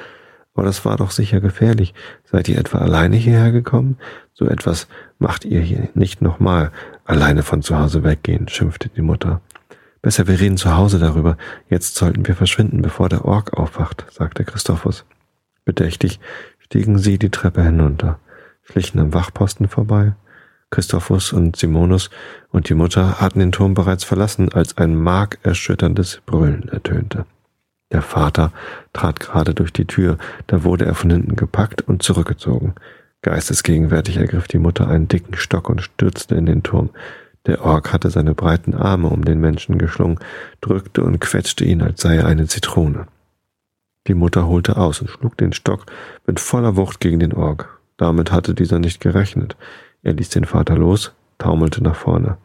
Aber 0.54 0.64
das 0.64 0.84
war 0.84 0.96
doch 0.96 1.10
sicher 1.10 1.40
gefährlich. 1.40 1.94
Seid 2.24 2.48
ihr 2.48 2.58
etwa 2.58 2.78
alleine 2.78 3.16
hierher 3.16 3.52
gekommen? 3.52 3.98
So 4.32 4.46
etwas 4.46 4.86
macht 5.18 5.44
ihr 5.44 5.60
hier 5.60 5.88
nicht 5.94 6.22
nochmal. 6.22 6.70
Alleine 7.04 7.42
von 7.42 7.62
zu 7.62 7.78
Hause 7.78 8.04
weggehen, 8.04 8.48
schimpfte 8.48 8.88
die 8.88 9.02
Mutter. 9.02 9.40
Besser, 10.02 10.26
wir 10.26 10.40
reden 10.40 10.56
zu 10.56 10.76
Hause 10.76 10.98
darüber. 10.98 11.36
Jetzt 11.68 11.94
sollten 11.94 12.26
wir 12.26 12.34
verschwinden, 12.34 12.82
bevor 12.82 13.08
der 13.08 13.24
Ork 13.24 13.54
aufwacht, 13.54 14.06
sagte 14.10 14.44
Christophus. 14.44 15.04
Bedächtig 15.64 16.18
stiegen 16.58 16.98
sie 16.98 17.18
die 17.18 17.30
Treppe 17.30 17.62
hinunter, 17.62 18.18
schlichen 18.64 18.98
am 18.98 19.14
Wachposten 19.14 19.68
vorbei. 19.68 20.14
Christophus 20.70 21.32
und 21.32 21.56
Simonus 21.56 22.10
und 22.50 22.68
die 22.68 22.74
Mutter 22.74 23.20
hatten 23.20 23.40
den 23.40 23.52
Turm 23.52 23.74
bereits 23.74 24.04
verlassen, 24.04 24.52
als 24.52 24.78
ein 24.78 24.96
markerschütterndes 24.96 26.22
Brüllen 26.24 26.68
ertönte. 26.68 27.26
Der 27.92 28.02
Vater 28.02 28.52
trat 28.94 29.20
gerade 29.20 29.54
durch 29.54 29.72
die 29.72 29.84
Tür, 29.84 30.16
da 30.46 30.64
wurde 30.64 30.86
er 30.86 30.94
von 30.94 31.10
hinten 31.10 31.36
gepackt 31.36 31.82
und 31.82 32.02
zurückgezogen. 32.02 32.74
Geistesgegenwärtig 33.22 34.16
ergriff 34.16 34.48
die 34.48 34.58
Mutter 34.58 34.88
einen 34.88 35.06
dicken 35.06 35.36
Stock 35.36 35.70
und 35.70 35.80
stürzte 35.80 36.34
in 36.34 36.46
den 36.46 36.62
Turm. 36.62 36.90
Der 37.46 37.64
Ork 37.64 37.92
hatte 37.92 38.10
seine 38.10 38.34
breiten 38.34 38.74
Arme 38.74 39.08
um 39.08 39.24
den 39.24 39.40
Menschen 39.40 39.78
geschlungen, 39.78 40.18
drückte 40.60 41.02
und 41.02 41.20
quetschte 41.20 41.64
ihn, 41.64 41.82
als 41.82 42.02
sei 42.02 42.16
er 42.16 42.26
eine 42.26 42.46
Zitrone. 42.46 43.06
Die 44.08 44.14
Mutter 44.14 44.48
holte 44.48 44.76
aus 44.76 45.00
und 45.00 45.08
schlug 45.08 45.36
den 45.36 45.52
Stock 45.52 45.86
mit 46.26 46.40
voller 46.40 46.76
Wucht 46.76 46.98
gegen 46.98 47.20
den 47.20 47.32
Ork. 47.32 47.80
Damit 47.96 48.32
hatte 48.32 48.54
dieser 48.54 48.80
nicht 48.80 49.00
gerechnet. 49.00 49.56
Er 50.02 50.14
ließ 50.14 50.30
den 50.30 50.44
Vater 50.44 50.76
los, 50.76 51.12
taumelte 51.38 51.82
nach 51.82 51.94
vorne. 51.94 52.38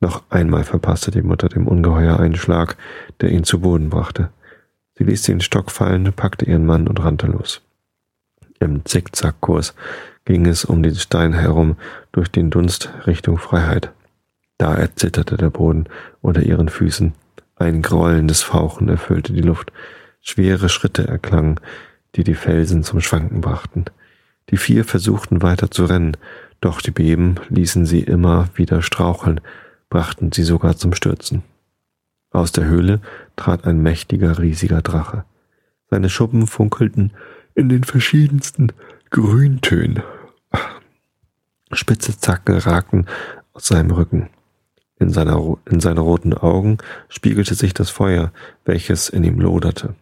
Noch 0.00 0.22
einmal 0.30 0.64
verpasste 0.64 1.10
die 1.10 1.22
Mutter 1.22 1.48
dem 1.48 1.66
Ungeheuer 1.66 2.18
einen 2.18 2.36
Schlag, 2.36 2.76
der 3.20 3.30
ihn 3.30 3.44
zu 3.44 3.60
Boden 3.60 3.90
brachte. 3.90 4.30
Sie 4.96 5.04
ließ 5.04 5.22
den 5.22 5.40
Stock 5.40 5.70
fallen, 5.70 6.10
packte 6.14 6.46
ihren 6.46 6.64
Mann 6.64 6.88
und 6.88 7.02
rannte 7.02 7.26
los. 7.26 7.60
Im 8.60 8.84
Zickzackkurs 8.84 9.74
ging 10.24 10.46
es 10.46 10.64
um 10.64 10.82
den 10.82 10.94
Stein 10.94 11.32
herum 11.32 11.76
durch 12.12 12.30
den 12.30 12.50
Dunst 12.50 12.90
Richtung 13.06 13.38
Freiheit. 13.38 13.92
Da 14.58 14.74
erzitterte 14.74 15.36
der 15.36 15.50
Boden 15.50 15.86
unter 16.20 16.42
ihren 16.42 16.68
Füßen. 16.68 17.12
Ein 17.56 17.82
grollendes 17.82 18.42
Fauchen 18.42 18.88
erfüllte 18.88 19.32
die 19.32 19.42
Luft. 19.42 19.72
Schwere 20.20 20.68
Schritte 20.68 21.06
erklangen, 21.06 21.60
die 22.14 22.24
die 22.24 22.34
Felsen 22.34 22.82
zum 22.82 23.00
Schwanken 23.00 23.40
brachten. 23.40 23.84
Die 24.50 24.56
vier 24.56 24.84
versuchten 24.84 25.42
weiter 25.42 25.70
zu 25.70 25.84
rennen, 25.84 26.16
doch 26.60 26.80
die 26.80 26.90
Beben 26.90 27.36
ließen 27.48 27.86
sie 27.86 28.00
immer 28.00 28.48
wieder 28.54 28.82
straucheln, 28.82 29.40
brachten 29.90 30.32
sie 30.32 30.44
sogar 30.44 30.76
zum 30.76 30.94
Stürzen. 30.94 31.42
Aus 32.30 32.52
der 32.52 32.64
Höhle 32.64 33.00
trat 33.36 33.64
ein 33.64 33.82
mächtiger, 33.82 34.38
riesiger 34.38 34.82
Drache. 34.82 35.24
Seine 35.90 36.08
Schuppen 36.08 36.46
funkelten 36.46 37.12
in 37.54 37.68
den 37.68 37.84
verschiedensten 37.84 38.72
Grüntönen. 39.14 40.02
Spitze 41.70 42.18
Zacken 42.18 42.58
ragten 42.58 43.06
aus 43.52 43.66
seinem 43.66 43.92
Rücken. 43.92 44.28
In, 44.98 45.10
seiner, 45.10 45.56
in 45.70 45.78
seine 45.78 46.00
roten 46.00 46.34
Augen 46.34 46.78
spiegelte 47.08 47.54
sich 47.54 47.72
das 47.74 47.90
Feuer, 47.90 48.32
welches 48.64 49.08
in 49.08 49.22
ihm 49.22 49.38
loderte. 49.38 49.94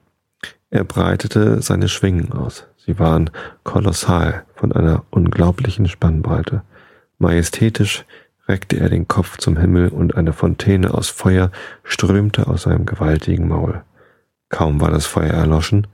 Er 0.71 0.85
breitete 0.85 1.61
seine 1.61 1.91
Schwingen 1.91 2.33
aus. 2.33 2.65
Sie 2.79 2.99
waren 2.99 3.29
kolossal 3.65 4.47
von 4.55 4.73
einer 4.73 5.05
unglaublichen 5.11 5.89
Spannbreite. 5.89 6.63
Majestätisch 7.19 8.07
reckte 8.49 8.81
er 8.81 8.89
den 8.89 9.09
Kopf 9.09 9.37
zum 9.37 9.59
Himmel 9.59 9.91
und 9.91 10.17
eine 10.17 10.33
Fontäne 10.33 10.95
aus 10.95 11.11
Feuer 11.11 11.51
strömte 11.85 12.47
aus 12.47 12.63
seinem 12.63 12.87
gewaltigen 12.87 13.47
Maul. 13.47 13.83
Kaum 14.49 14.81
war 14.81 14.91
das 14.91 15.05
Feuer 15.05 15.35
erloschen, 15.35 15.87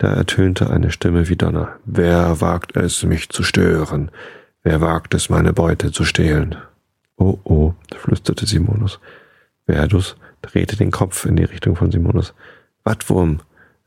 da 0.00 0.14
ertönte 0.14 0.70
eine 0.70 0.90
Stimme 0.90 1.28
wie 1.28 1.36
Donner. 1.36 1.76
Wer 1.84 2.40
wagt 2.40 2.74
es, 2.74 3.02
mich 3.02 3.28
zu 3.28 3.42
stören? 3.42 4.10
Wer 4.62 4.80
wagt 4.80 5.12
es, 5.12 5.28
meine 5.28 5.52
Beute 5.52 5.92
zu 5.92 6.06
stehlen? 6.06 6.56
Oh, 7.18 7.38
oh, 7.44 7.74
flüsterte 7.94 8.46
Simonus. 8.46 8.98
Verdus 9.66 10.16
drehte 10.40 10.78
den 10.78 10.90
Kopf 10.90 11.26
in 11.26 11.36
die 11.36 11.44
Richtung 11.44 11.76
von 11.76 11.92
Simonus. 11.92 12.32
Wattwurm, 12.82 13.40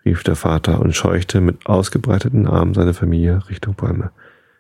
rief 0.06 0.22
der 0.22 0.36
Vater 0.36 0.82
und 0.82 0.96
scheuchte 0.96 1.42
mit 1.42 1.66
ausgebreiteten 1.66 2.46
Armen 2.46 2.76
seine 2.76 2.94
Familie 2.94 3.50
Richtung 3.50 3.74
Bäume. 3.74 4.12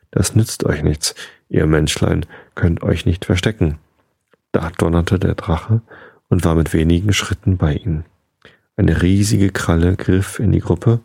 Das 0.10 0.36
nützt 0.36 0.64
euch 0.64 0.82
nichts, 0.82 1.14
ihr 1.50 1.68
Menschlein 1.68 2.26
könnt 2.56 2.82
euch 2.82 3.06
nicht 3.06 3.26
verstecken. 3.26 3.78
Da 4.54 4.72
donnerte 4.72 5.20
der 5.20 5.36
Drache 5.36 5.84
und 6.30 6.46
war 6.46 6.56
mit 6.56 6.74
wenigen 6.74 7.14
Schritten 7.14 7.58
bei 7.58 7.76
ihnen. 7.76 8.06
Eine 8.76 9.04
riesige 9.04 9.52
Kralle 9.52 9.96
griff 9.96 10.40
in 10.40 10.52
die 10.52 10.62
Gruppe 10.62 11.02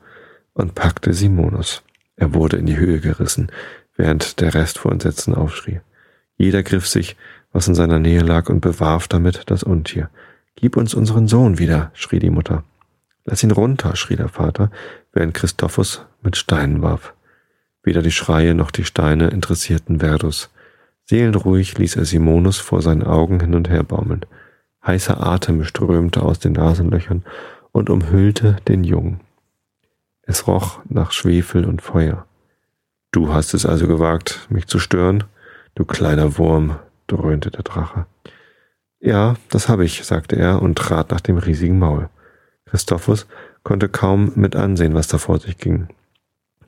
und 0.58 0.74
packte 0.74 1.14
Simonus. 1.14 1.82
Er 2.16 2.34
wurde 2.34 2.56
in 2.56 2.66
die 2.66 2.76
Höhe 2.76 3.00
gerissen, 3.00 3.50
während 3.96 4.40
der 4.40 4.54
Rest 4.54 4.78
vor 4.78 4.92
Entsetzen 4.92 5.34
aufschrie. 5.34 5.80
Jeder 6.36 6.62
griff 6.62 6.86
sich, 6.86 7.16
was 7.52 7.68
in 7.68 7.74
seiner 7.74 7.98
Nähe 7.98 8.20
lag, 8.20 8.48
und 8.48 8.60
bewarf 8.60 9.08
damit 9.08 9.44
das 9.46 9.62
Untier. 9.62 10.10
Gib 10.56 10.76
uns 10.76 10.94
unseren 10.94 11.28
Sohn 11.28 11.58
wieder, 11.58 11.90
schrie 11.94 12.18
die 12.18 12.30
Mutter. 12.30 12.64
Lass 13.24 13.42
ihn 13.42 13.50
runter, 13.50 13.94
schrie 13.94 14.16
der 14.16 14.28
Vater, 14.28 14.70
während 15.12 15.34
Christophus 15.34 16.04
mit 16.22 16.36
Steinen 16.36 16.82
warf. 16.82 17.14
Weder 17.82 18.02
die 18.02 18.10
Schreie 18.10 18.54
noch 18.54 18.70
die 18.70 18.84
Steine 18.84 19.28
interessierten 19.28 20.00
Verdus. 20.00 20.50
Seelenruhig 21.04 21.78
ließ 21.78 21.96
er 21.96 22.04
Simonus 22.04 22.58
vor 22.58 22.82
seinen 22.82 23.04
Augen 23.04 23.40
hin 23.40 23.54
und 23.54 23.68
her 23.70 23.84
baumeln. 23.84 24.26
Heißer 24.84 25.24
Atem 25.24 25.64
strömte 25.64 26.22
aus 26.22 26.38
den 26.38 26.52
Nasenlöchern 26.52 27.24
und 27.72 27.90
umhüllte 27.90 28.56
den 28.66 28.84
Jungen. 28.84 29.20
Es 30.28 30.46
roch 30.46 30.80
nach 30.90 31.12
Schwefel 31.12 31.64
und 31.64 31.80
Feuer. 31.80 32.26
Du 33.12 33.32
hast 33.32 33.54
es 33.54 33.64
also 33.64 33.88
gewagt, 33.88 34.46
mich 34.50 34.66
zu 34.66 34.78
stören, 34.78 35.24
du 35.74 35.86
kleiner 35.86 36.36
Wurm, 36.36 36.78
dröhnte 37.06 37.50
der 37.50 37.62
Drache. 37.62 38.04
Ja, 39.00 39.36
das 39.48 39.70
habe 39.70 39.86
ich, 39.86 40.04
sagte 40.04 40.36
er 40.36 40.60
und 40.60 40.76
trat 40.76 41.10
nach 41.10 41.22
dem 41.22 41.38
riesigen 41.38 41.78
Maul. 41.78 42.10
Christophus 42.66 43.26
konnte 43.62 43.88
kaum 43.88 44.32
mit 44.34 44.54
ansehen, 44.54 44.92
was 44.92 45.08
da 45.08 45.16
vor 45.16 45.40
sich 45.40 45.56
ging. 45.56 45.88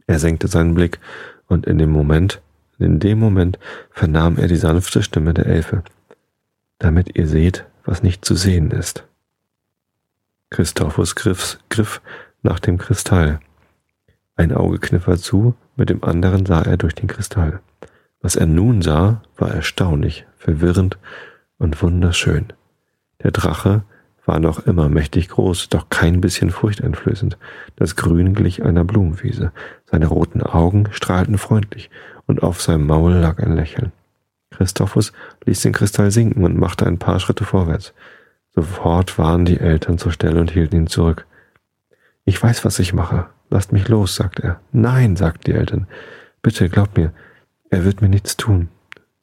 Er 0.07 0.19
senkte 0.19 0.49
seinen 0.49 0.73
Blick, 0.73 0.99
und 1.47 1.67
in 1.67 1.77
dem 1.77 1.91
Moment, 1.91 2.41
in 2.79 2.99
dem 2.99 3.19
Moment 3.19 3.59
vernahm 3.91 4.39
er 4.39 4.49
die 4.49 4.57
sanfte 4.57 5.03
Stimme 5.03 5.35
der 5.35 5.45
Elfe. 5.45 5.83
Damit 6.79 7.19
ihr 7.19 7.27
seht, 7.27 7.67
was 7.85 8.03
nicht 8.03 8.25
zu 8.25 8.37
sehen 8.37 8.71
ist. 8.71 9.05
Christophus 10.49 11.15
griff, 11.15 11.59
griff 11.69 12.01
nach 12.43 12.59
dem 12.59 12.79
Kristall. 12.79 13.41
Ein 14.41 14.55
Auge 14.55 14.79
kniff 14.79 15.05
zu, 15.21 15.53
mit 15.77 15.91
dem 15.91 16.03
anderen 16.03 16.47
sah 16.47 16.63
er 16.63 16.79
durch 16.79 16.95
den 16.95 17.09
Kristall. 17.09 17.61
Was 18.23 18.37
er 18.37 18.47
nun 18.47 18.81
sah, 18.81 19.21
war 19.37 19.51
erstaunlich, 19.51 20.25
verwirrend 20.39 20.97
und 21.59 21.83
wunderschön. 21.83 22.47
Der 23.23 23.33
Drache 23.33 23.85
war 24.25 24.41
noch 24.41 24.61
immer 24.61 24.89
mächtig 24.89 25.29
groß, 25.29 25.69
doch 25.69 25.91
kein 25.91 26.23
bisschen 26.23 26.49
furchteinflößend. 26.49 27.37
Das 27.77 27.97
Grün 27.97 28.33
glich 28.33 28.63
einer 28.63 28.83
Blumenwiese. 28.83 29.53
Seine 29.85 30.07
roten 30.07 30.43
Augen 30.43 30.89
strahlten 30.91 31.37
freundlich 31.37 31.91
und 32.25 32.43
auf 32.43 32.63
seinem 32.63 32.87
Maul 32.87 33.13
lag 33.13 33.41
ein 33.41 33.55
Lächeln. 33.55 33.93
Christophus 34.49 35.13
ließ 35.45 35.61
den 35.61 35.75
Kristall 35.75 36.11
sinken 36.11 36.45
und 36.45 36.57
machte 36.57 36.87
ein 36.87 36.99
paar 36.99 37.21
Schritte 37.21 37.45
vorwärts. 37.45 37.93
Sofort 38.55 39.19
waren 39.19 39.45
die 39.45 39.61
Eltern 39.61 39.99
zur 39.99 40.13
Stelle 40.13 40.41
und 40.41 40.51
hielten 40.51 40.77
ihn 40.77 40.87
zurück. 40.87 41.27
Ich 42.25 42.43
weiß, 42.43 42.65
was 42.65 42.79
ich 42.79 42.95
mache. 42.95 43.27
Lasst 43.51 43.73
mich 43.73 43.89
los, 43.89 44.15
sagte 44.15 44.43
er. 44.43 44.61
Nein, 44.73 45.17
sagten 45.17 45.45
die 45.45 45.59
Eltern. 45.59 45.87
Bitte, 46.41 46.69
glaubt 46.69 46.97
mir, 46.97 47.13
er 47.69 47.85
wird 47.85 48.01
mir 48.01 48.09
nichts 48.09 48.37
tun. 48.37 48.69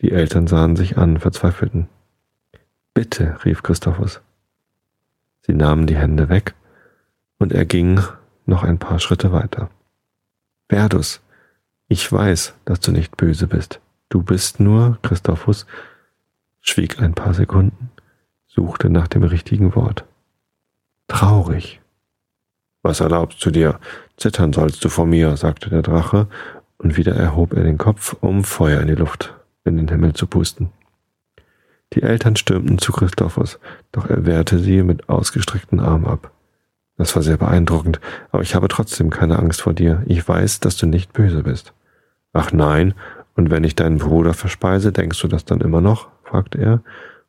Die 0.01 0.11
Eltern 0.11 0.47
sahen 0.47 0.75
sich 0.75 0.97
an, 0.97 1.19
verzweifelten. 1.19 1.87
Bitte, 2.93 3.37
rief 3.45 3.63
Christophus. 3.63 4.21
Sie 5.41 5.53
nahmen 5.53 5.87
die 5.87 5.95
Hände 5.95 6.29
weg, 6.29 6.53
und 7.39 7.53
er 7.53 7.65
ging 7.65 8.01
noch 8.45 8.63
ein 8.63 8.79
paar 8.79 8.99
Schritte 8.99 9.31
weiter. 9.31 9.69
Verdus, 10.69 11.21
ich 11.87 12.11
weiß, 12.11 12.53
dass 12.65 12.81
du 12.81 12.91
nicht 12.91 13.15
böse 13.15 13.47
bist. 13.47 13.79
Du 14.09 14.21
bist 14.23 14.59
nur, 14.59 14.97
Christophus, 15.01 15.65
schwieg 16.61 17.01
ein 17.01 17.13
paar 17.13 17.33
Sekunden, 17.33 17.91
suchte 18.47 18.89
nach 18.89 19.07
dem 19.07 19.23
richtigen 19.23 19.73
Wort. 19.75 20.03
Traurig. 21.07 21.79
Was 22.87 23.01
erlaubst 23.01 23.45
du 23.45 23.51
dir? 23.51 23.81
Zittern 24.15 24.53
sollst 24.53 24.81
du 24.85 24.87
vor 24.87 25.05
mir, 25.05 25.35
sagte 25.35 25.69
der 25.69 25.81
Drache, 25.81 26.27
und 26.77 26.95
wieder 26.95 27.13
erhob 27.13 27.51
er 27.51 27.63
den 27.65 27.77
Kopf, 27.77 28.15
um 28.21 28.45
Feuer 28.45 28.79
in 28.79 28.87
die 28.87 28.95
Luft, 28.95 29.35
in 29.65 29.75
den 29.75 29.89
Himmel 29.89 30.13
zu 30.13 30.25
pusten. 30.25 30.69
Die 31.91 32.01
Eltern 32.01 32.37
stürmten 32.37 32.77
zu 32.77 32.93
Christophus, 32.93 33.59
doch 33.91 34.09
er 34.09 34.25
wehrte 34.25 34.57
sie 34.57 34.83
mit 34.83 35.09
ausgestreckten 35.09 35.81
Armen 35.81 36.05
ab. 36.05 36.31
Das 36.95 37.13
war 37.13 37.23
sehr 37.23 37.35
beeindruckend, 37.35 37.99
aber 38.31 38.41
ich 38.41 38.55
habe 38.55 38.69
trotzdem 38.69 39.09
keine 39.09 39.37
Angst 39.37 39.63
vor 39.63 39.73
dir. 39.73 40.01
Ich 40.05 40.25
weiß, 40.25 40.61
dass 40.61 40.77
du 40.77 40.85
nicht 40.85 41.11
böse 41.11 41.43
bist. 41.43 41.73
Ach 42.31 42.53
nein, 42.53 42.93
und 43.35 43.51
wenn 43.51 43.65
ich 43.65 43.75
deinen 43.75 43.97
Bruder 43.97 44.33
verspeise, 44.33 44.93
denkst 44.93 45.21
du 45.21 45.27
das 45.27 45.43
dann 45.43 45.59
immer 45.59 45.81
noch? 45.81 46.07
fragte 46.23 46.57
er, 46.57 46.81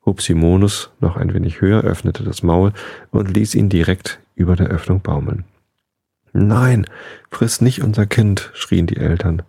hob 0.06 0.22
Simonus 0.22 0.92
noch 1.00 1.16
ein 1.16 1.34
wenig 1.34 1.60
höher, 1.60 1.82
öffnete 1.82 2.22
das 2.22 2.44
Maul 2.44 2.72
und 3.10 3.34
ließ 3.34 3.56
ihn 3.56 3.68
direkt 3.68 4.20
über 4.38 4.56
der 4.56 4.68
Öffnung 4.68 5.00
baumeln. 5.00 5.44
Nein, 6.32 6.86
friss 7.30 7.60
nicht 7.60 7.82
unser 7.82 8.06
Kind, 8.06 8.50
schrien 8.54 8.86
die 8.86 8.96
Eltern. 8.96 9.42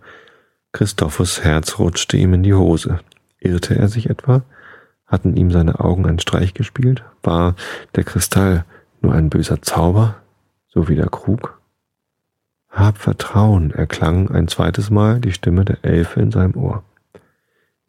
Christophus 0.72 1.44
Herz 1.44 1.80
rutschte 1.80 2.18
ihm 2.18 2.34
in 2.34 2.44
die 2.44 2.54
Hose. 2.54 3.00
Irrte 3.40 3.76
er 3.76 3.88
sich 3.88 4.10
etwa? 4.10 4.44
Hatten 5.06 5.36
ihm 5.36 5.52
seine 5.52 5.80
Augen 5.80 6.06
einen 6.06 6.20
Streich 6.20 6.54
gespielt? 6.54 7.04
War 7.24 7.56
der 7.96 8.04
Kristall 8.04 8.66
nur 9.02 9.14
ein 9.14 9.30
böser 9.30 9.62
Zauber, 9.62 10.16
so 10.68 10.88
wie 10.88 10.96
der 10.96 11.10
Krug? 11.10 11.60
Hab 12.70 12.98
Vertrauen, 13.00 13.72
erklang 13.72 14.30
ein 14.30 14.48
zweites 14.48 14.90
Mal 14.90 15.20
die 15.20 15.32
Stimme 15.32 15.66
der 15.66 15.84
Elfe 15.84 16.22
in 16.22 16.32
seinem 16.32 16.56
Ohr. 16.56 16.84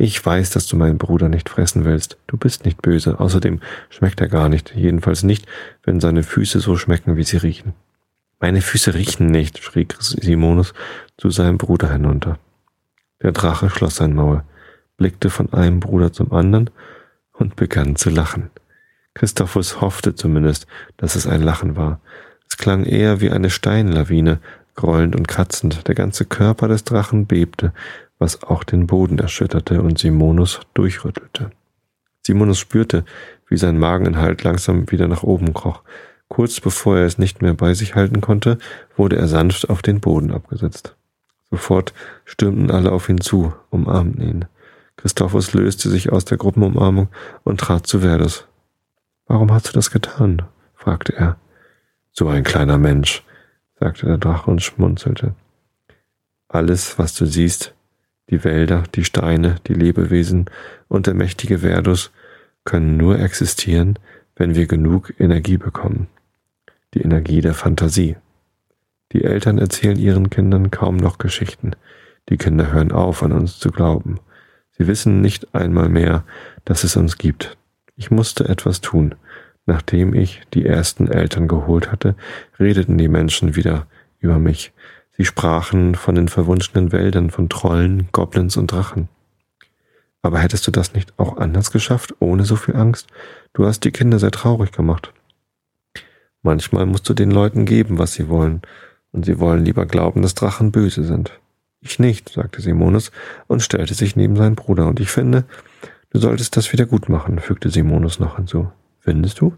Ich 0.02 0.24
weiß, 0.24 0.48
dass 0.48 0.66
du 0.66 0.76
meinen 0.76 0.96
Bruder 0.96 1.28
nicht 1.28 1.50
fressen 1.50 1.84
willst. 1.84 2.16
Du 2.26 2.38
bist 2.38 2.64
nicht 2.64 2.80
böse. 2.80 3.20
Außerdem 3.20 3.60
schmeckt 3.90 4.18
er 4.22 4.28
gar 4.28 4.48
nicht. 4.48 4.74
Jedenfalls 4.74 5.24
nicht, 5.24 5.44
wenn 5.82 6.00
seine 6.00 6.22
Füße 6.22 6.58
so 6.58 6.78
schmecken, 6.78 7.16
wie 7.16 7.22
sie 7.22 7.36
riechen. 7.36 7.74
Meine 8.38 8.62
Füße 8.62 8.94
riechen 8.94 9.26
nicht, 9.26 9.62
schrie 9.62 9.86
Simonus 9.98 10.72
zu 11.18 11.28
seinem 11.28 11.58
Bruder 11.58 11.92
hinunter. 11.92 12.38
Der 13.22 13.32
Drache 13.32 13.68
schloss 13.68 13.96
sein 13.96 14.14
Maul, 14.14 14.42
blickte 14.96 15.28
von 15.28 15.52
einem 15.52 15.80
Bruder 15.80 16.14
zum 16.14 16.32
anderen 16.32 16.70
und 17.34 17.56
begann 17.56 17.94
zu 17.94 18.08
lachen. 18.08 18.48
Christophus 19.12 19.82
hoffte 19.82 20.14
zumindest, 20.14 20.66
dass 20.96 21.14
es 21.14 21.26
ein 21.26 21.42
Lachen 21.42 21.76
war. 21.76 22.00
Es 22.48 22.56
klang 22.56 22.84
eher 22.84 23.20
wie 23.20 23.28
eine 23.28 23.50
Steinlawine, 23.50 24.40
grollend 24.76 25.14
und 25.14 25.28
kratzend. 25.28 25.86
Der 25.88 25.94
ganze 25.94 26.24
Körper 26.24 26.68
des 26.68 26.84
Drachen 26.84 27.26
bebte, 27.26 27.74
was 28.20 28.44
auch 28.44 28.62
den 28.62 28.87
Boden 28.87 29.18
erschütterte 29.18 29.83
und 29.83 29.98
Simonus 29.98 30.61
durchrüttelte. 30.74 31.50
Simonus 32.22 32.59
spürte, 32.59 33.04
wie 33.48 33.56
sein 33.56 33.78
Mageninhalt 33.78 34.44
langsam 34.44 34.90
wieder 34.92 35.09
nach 35.09 35.24
oben 35.24 35.52
kroch. 35.54 35.83
Kurz 36.28 36.61
bevor 36.61 36.98
er 36.98 37.06
es 37.06 37.18
nicht 37.18 37.42
mehr 37.42 37.54
bei 37.54 37.74
sich 37.74 37.96
halten 37.96 38.20
konnte, 38.20 38.59
wurde 38.96 39.16
er 39.16 39.26
sanft 39.26 39.68
auf 39.68 39.83
den 39.83 40.00
Boden 40.00 40.30
abgesetzt. 40.30 40.94
Sofort 41.50 41.92
stürmten 42.24 42.70
alle 42.70 42.92
auf 42.92 43.09
ihn 43.09 43.20
zu, 43.20 43.52
umarmten 43.70 44.22
ihn. 44.22 44.44
Christophus 44.96 45.54
löste 45.54 45.88
sich 45.88 46.12
aus 46.12 46.26
der 46.26 46.37
Gruppenumarmung 46.37 47.09
und 47.42 47.59
trat 47.59 47.87
zu 47.87 48.00
Verdus. 48.00 48.46
Warum 49.26 49.50
hast 49.50 49.68
du 49.68 49.72
das 49.72 49.90
getan? 49.90 50.42
fragte 50.74 51.16
er. 51.16 51.37
So 52.12 52.28
ein 52.28 52.44
kleiner 52.44 52.78
Mensch, 52.78 53.24
sagte 53.78 54.06
der 54.06 54.18
Drache 54.18 54.50
und 54.50 54.62
schmunzelte. 54.62 55.35
Alles, 56.48 56.98
was 56.98 57.14
du 57.14 57.26
siehst, 57.26 57.74
die 58.30 58.44
Wälder, 58.44 58.84
die 58.94 59.04
Steine, 59.04 59.56
die 59.66 59.74
Lebewesen 59.74 60.46
und 60.88 61.06
der 61.06 61.14
mächtige 61.14 61.58
Verdus 61.58 62.12
können 62.64 62.96
nur 62.96 63.18
existieren, 63.18 63.98
wenn 64.36 64.54
wir 64.54 64.66
genug 64.66 65.12
Energie 65.18 65.56
bekommen. 65.56 66.06
Die 66.94 67.02
Energie 67.02 67.40
der 67.40 67.54
Fantasie. 67.54 68.16
Die 69.12 69.24
Eltern 69.24 69.58
erzählen 69.58 69.98
ihren 69.98 70.30
Kindern 70.30 70.70
kaum 70.70 70.96
noch 70.96 71.18
Geschichten. 71.18 71.72
Die 72.28 72.36
Kinder 72.36 72.72
hören 72.72 72.92
auf, 72.92 73.22
an 73.22 73.32
uns 73.32 73.58
zu 73.58 73.70
glauben. 73.70 74.20
Sie 74.78 74.86
wissen 74.86 75.20
nicht 75.20 75.54
einmal 75.54 75.88
mehr, 75.88 76.24
dass 76.64 76.84
es 76.84 76.96
uns 76.96 77.18
gibt. 77.18 77.56
Ich 77.96 78.10
musste 78.10 78.48
etwas 78.48 78.80
tun. 78.80 79.14
Nachdem 79.66 80.14
ich 80.14 80.40
die 80.54 80.64
ersten 80.64 81.08
Eltern 81.08 81.48
geholt 81.48 81.92
hatte, 81.92 82.14
redeten 82.58 82.96
die 82.96 83.08
Menschen 83.08 83.56
wieder 83.56 83.86
über 84.20 84.38
mich. 84.38 84.72
Sie 85.12 85.25
sprachen 85.25 85.94
von 85.94 86.14
den 86.14 86.29
verwunschenen 86.29 86.92
Wäldern, 86.92 87.31
von 87.31 87.49
Trollen, 87.49 88.09
Goblins 88.12 88.57
und 88.57 88.73
Drachen. 88.73 89.09
Aber 90.23 90.38
hättest 90.38 90.66
du 90.66 90.70
das 90.70 90.92
nicht 90.94 91.18
auch 91.18 91.38
anders 91.38 91.70
geschafft, 91.70 92.14
ohne 92.20 92.44
so 92.44 92.57
viel 92.57 92.77
Angst? 92.77 93.09
Du 93.53 93.66
hast 93.66 93.85
die 93.85 93.90
Kinder 93.90 94.18
sehr 94.18 94.31
traurig 94.31 94.73
gemacht. 94.73 95.12
Manchmal 96.42 96.87
musst 96.87 97.09
du 97.09 97.14
den 97.14 97.31
Leuten 97.31 97.64
geben, 97.64 97.99
was 97.99 98.14
sie 98.14 98.29
wollen, 98.29 98.62
und 99.12 99.25
sie 99.25 99.38
wollen 99.38 99.64
lieber 99.64 99.87
glauben, 99.87 100.23
dass 100.23 100.35
Drachen 100.35 100.73
böse 100.73 101.05
sind. 101.05 101.33
Ich 101.81 101.99
nicht, 101.99 102.29
sagte 102.29 102.61
Simonus 102.61 103.11
und 103.46 103.62
stellte 103.62 103.94
sich 103.94 104.14
neben 104.14 104.37
seinen 104.37 104.55
Bruder. 104.55 104.87
Und 104.87 105.01
ich 105.01 105.11
finde, 105.11 105.44
du 106.11 106.18
solltest 106.18 106.57
das 106.57 106.73
wieder 106.73 106.87
gut 106.87 107.09
machen, 107.09 107.38
fügte 107.40 107.70
Simonus 107.70 108.20
noch 108.20 108.37
hinzu. 108.37 108.70
Findest 109.01 109.40
du? 109.40 109.55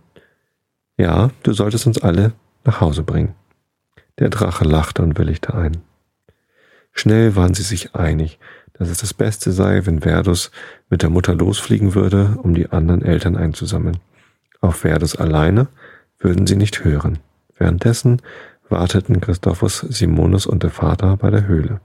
Ja, 0.96 1.30
du 1.42 1.52
solltest 1.52 1.86
uns 1.86 1.98
alle 1.98 2.32
nach 2.64 2.80
Hause 2.80 3.02
bringen. 3.02 3.34
Der 4.18 4.28
Drache 4.28 4.64
lachte 4.64 5.02
und 5.02 5.18
willigte 5.18 5.54
ein. 5.54 5.78
Schnell 6.92 7.36
waren 7.36 7.54
sie 7.54 7.62
sich 7.62 7.94
einig, 7.94 8.38
dass 8.74 8.90
es 8.90 8.98
das 8.98 9.14
Beste 9.14 9.52
sei, 9.52 9.86
wenn 9.86 10.00
Verdus 10.00 10.50
mit 10.90 11.02
der 11.02 11.10
Mutter 11.10 11.34
losfliegen 11.34 11.94
würde, 11.94 12.38
um 12.42 12.54
die 12.54 12.70
anderen 12.70 13.02
Eltern 13.02 13.36
einzusammeln. 13.36 13.98
Auf 14.60 14.76
Verdus 14.76 15.16
alleine 15.16 15.68
würden 16.18 16.46
sie 16.46 16.56
nicht 16.56 16.84
hören. 16.84 17.18
Währenddessen 17.56 18.20
warteten 18.68 19.20
Christophus, 19.20 19.80
Simonus 19.80 20.46
und 20.46 20.62
der 20.62 20.70
Vater 20.70 21.16
bei 21.16 21.30
der 21.30 21.46
Höhle. 21.46 21.80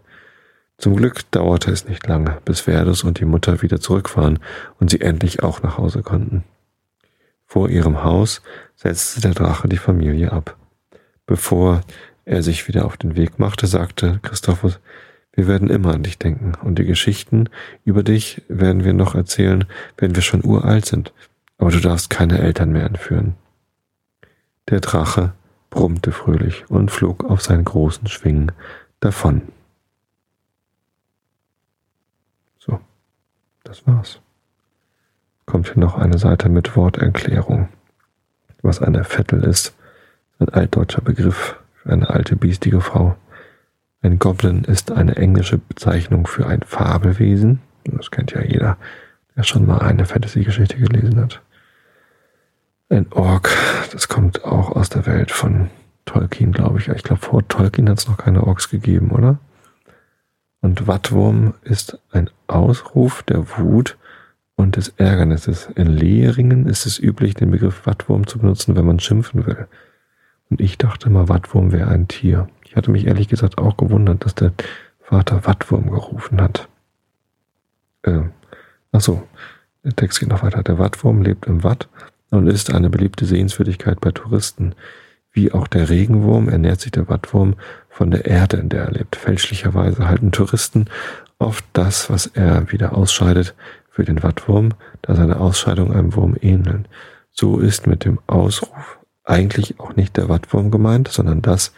Zum 0.78 0.96
Glück 0.96 1.30
dauerte 1.32 1.72
es 1.72 1.88
nicht 1.88 2.06
lange, 2.08 2.38
bis 2.46 2.62
Verdus 2.62 3.04
und 3.04 3.20
die 3.20 3.26
Mutter 3.26 3.62
wieder 3.62 3.80
zurück 3.80 4.16
waren 4.16 4.40
und 4.80 4.92
sie 4.92 5.02
endlich 5.02 5.42
auch 5.42 5.63
nach 5.63 5.78
Hause 5.78 6.04
konnten. 6.04 6.44
Vor 7.46 7.70
ihrem 7.70 8.04
Haus 8.04 8.42
setzte 8.76 9.22
der 9.22 9.34
Drache 9.34 9.68
die 9.68 9.78
Familie 9.78 10.32
ab. 10.32 10.56
Bevor 11.26 11.82
er 12.28 12.44
sich 12.44 12.68
wieder 12.68 12.86
auf 12.86 12.98
den 12.98 13.16
Weg 13.16 13.40
machte, 13.40 13.68
sagte 13.68 14.20
Christophus, 14.22 14.80
wir 15.34 15.48
werden 15.48 15.70
immer 15.70 15.94
an 15.94 16.04
dich 16.04 16.18
denken 16.18 16.54
und 16.63 16.80
die 16.80 16.86
Geschichten 16.86 17.50
über 17.86 18.04
dich 18.04 18.42
werden 18.48 18.84
wir 18.84 18.94
noch 18.94 19.15
erzählen, 19.15 19.65
wenn 19.98 20.15
wir 20.15 20.21
schon 20.21 20.44
uralt 20.44 20.86
sind, 20.86 21.13
aber 21.58 21.71
du 21.71 21.80
darfst 21.80 22.10
keine 22.10 22.40
Eltern 22.40 22.71
mehr 22.71 22.86
entführen. 22.86 23.36
Der 24.69 24.80
Drache 24.80 25.34
brummte 25.69 26.12
fröhlich 26.12 26.65
und 26.69 26.92
flog 26.92 27.23
auf 27.23 27.42
seinen 27.42 27.65
großen 27.65 28.08
Schwingen 28.08 28.52
davon. 29.00 29.42
Das 33.67 33.86
war's. 33.86 34.21
Kommt 35.46 35.67
hier 35.67 35.80
noch 35.80 35.98
eine 35.98 36.17
Seite 36.17 36.48
mit 36.48 36.78
Worterklärung. 36.78 37.67
Was 38.62 38.82
eine 38.82 39.04
Vettel 39.04 39.44
ist, 39.44 39.75
ein 40.40 40.48
altdeutscher 40.48 41.02
Begriff 41.02 41.58
eine 41.88 42.10
alte 42.10 42.35
biestige 42.35 42.81
Frau. 42.81 43.15
Ein 44.02 44.19
Goblin 44.19 44.63
ist 44.63 44.92
eine 44.92 45.15
englische 45.15 45.58
Bezeichnung 45.58 46.27
für 46.27 46.48
ein 46.48 46.62
Fabelwesen. 46.62 47.60
Das 47.85 48.12
kennt 48.12 48.31
ja 48.31 48.42
jeder, 48.42 48.77
der 49.35 49.44
schon 49.44 49.65
mal 49.65 49.79
eine 49.79 50.06
Fantasy-Geschichte 50.06 50.77
gelesen 50.77 51.19
hat. 51.19 51.42
Ein 52.90 53.12
Ork, 53.12 53.50
das 53.92 54.08
kommt 54.08 54.46
auch 54.46 54.71
aus 54.75 54.90
der 54.90 55.06
Welt 55.06 55.31
von 55.31 55.69
Tolkien, 56.06 56.52
glaube 56.52 56.79
ich. 56.79 56.88
Ich 56.88 57.04
glaube, 57.04 57.21
vor 57.21 57.48
Tolkien 57.48 57.90
hat 57.90 58.00
es 58.00 58.08
noch 58.08 58.17
keine 58.17 58.44
Orks 58.44 58.69
gegeben, 58.69 59.12
oder? 59.12 59.40
Und 60.62 60.88
Wattwurm 60.88 61.54
ist 61.63 62.00
ein 62.12 62.29
Ausruf 62.48 63.23
der 63.23 63.58
Wut 63.58 63.98
und 64.56 64.75
des 64.75 64.90
Ärgernisses. 64.98 65.69
In 65.75 65.88
Lehringen 65.88 66.65
ist 66.65 66.85
es 66.85 67.00
üblich, 67.00 67.35
den 67.35 67.52
Begriff 67.52 67.85
Wattwurm 67.85 68.25
zu 68.25 68.40
benutzen, 68.40 68.75
wenn 68.75 68.85
man 68.85 69.00
schimpfen 69.00 69.46
will. 69.46 69.67
Und 70.50 70.62
ich 70.62 70.77
dachte 70.77 71.10
immer, 71.10 71.29
Wattwurm 71.29 71.71
wäre 71.71 71.89
ein 71.89 72.08
Tier. 72.08 72.48
Ich 72.63 72.75
hatte 72.75 72.91
mich 72.91 73.08
ehrlich 73.08 73.27
gesagt 73.27 73.58
auch 73.58 73.77
gewundert, 73.77 74.25
dass 74.25 74.35
der 74.35 74.54
Vater 75.02 75.45
Wattwurm 75.45 75.89
gerufen 75.89 76.41
hat. 76.41 76.67
Äh, 78.04 78.21
ach 78.91 79.02
so, 79.02 79.23
der 79.83 79.95
Text 79.95 80.19
geht 80.19 80.29
noch 80.29 80.43
weiter. 80.43 80.63
Der 80.63 80.79
Wattwurm 80.79 81.21
lebt 81.21 81.45
im 81.45 81.63
Watt 81.63 81.87
und 82.29 82.48
ist 82.48 82.73
eine 82.73 82.89
beliebte 82.89 83.25
Sehenswürdigkeit 83.25 84.02
bei 84.02 84.12
Touristen. 84.12 84.75
Wie 85.31 85.52
auch 85.52 85.67
der 85.67 85.89
Regenwurm 85.89 86.50
ernährt 86.50 86.81
sich 86.81 86.91
der 86.91 87.10
Wattwurm 87.10 87.56
von 87.89 88.12
der 88.12 88.25
Erde, 88.25 88.58
in 88.58 88.69
der 88.69 88.85
er 88.85 88.91
lebt. 88.91 89.15
Fälschlicherweise 89.15 90.08
halten 90.08 90.31
Touristen 90.31 90.85
oft 91.39 91.63
das, 91.73 92.10
was 92.10 92.27
er 92.27 92.71
wieder 92.71 92.98
ausscheidet, 92.98 93.56
für 93.89 94.04
den 94.04 94.21
Wattwurm, 94.21 94.73
da 95.02 95.15
seine 95.15 95.39
Ausscheidungen 95.39 95.91
einem 95.91 96.15
Wurm 96.15 96.35
ähneln. 96.39 96.87
So 97.31 97.60
ist 97.60 97.87
mit 97.87 98.06
dem 98.06 98.19
Ausruf 98.27 99.00
eigentlich 99.28 99.80
auch 99.80 99.96
nicht 99.96 100.17
der 100.17 100.30
Wattwurm 100.30 100.71
gemeint, 100.71 101.10
sondern 101.10 101.42
das, 101.42 101.73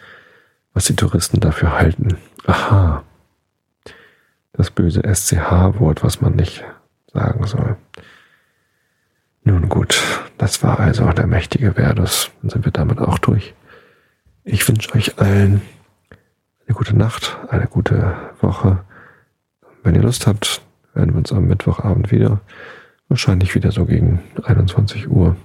was 0.72 0.84
die 0.84 0.96
Touristen 0.96 1.40
dafür 1.40 1.76
halten. 1.76 2.16
Aha. 2.46 3.02
Das 4.52 4.70
böse 4.70 5.02
SCH-Wort, 5.02 6.02
was 6.02 6.20
man 6.20 6.36
nicht 6.36 6.64
sagen 7.12 7.46
soll. 7.46 7.76
Nun 9.42 9.68
gut, 9.68 10.00
das 10.38 10.62
war 10.62 10.78
also 10.80 11.10
der 11.12 11.26
mächtige 11.26 11.72
Verdus. 11.72 12.30
Dann 12.40 12.50
sind 12.50 12.64
wir 12.64 12.72
damit 12.72 12.98
auch 12.98 13.18
durch. 13.18 13.54
Ich 14.44 14.66
wünsche 14.68 14.94
euch 14.94 15.18
allen 15.18 15.62
eine 16.66 16.76
gute 16.76 16.96
Nacht, 16.96 17.38
eine 17.48 17.66
gute 17.66 18.16
Woche. 18.40 18.84
Wenn 19.82 19.94
ihr 19.94 20.02
Lust 20.02 20.26
habt, 20.26 20.62
werden 20.94 21.14
wir 21.14 21.18
uns 21.18 21.32
am 21.32 21.46
Mittwochabend 21.46 22.12
wieder. 22.12 22.40
Wahrscheinlich 23.08 23.54
wieder 23.54 23.72
so 23.72 23.86
gegen 23.86 24.20
21 24.44 25.10
Uhr. 25.10 25.36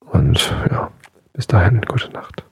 Und 0.00 0.52
ja, 0.70 0.90
bis 1.36 1.46
dahin, 1.46 1.82
gute 1.82 2.10
Nacht. 2.12 2.45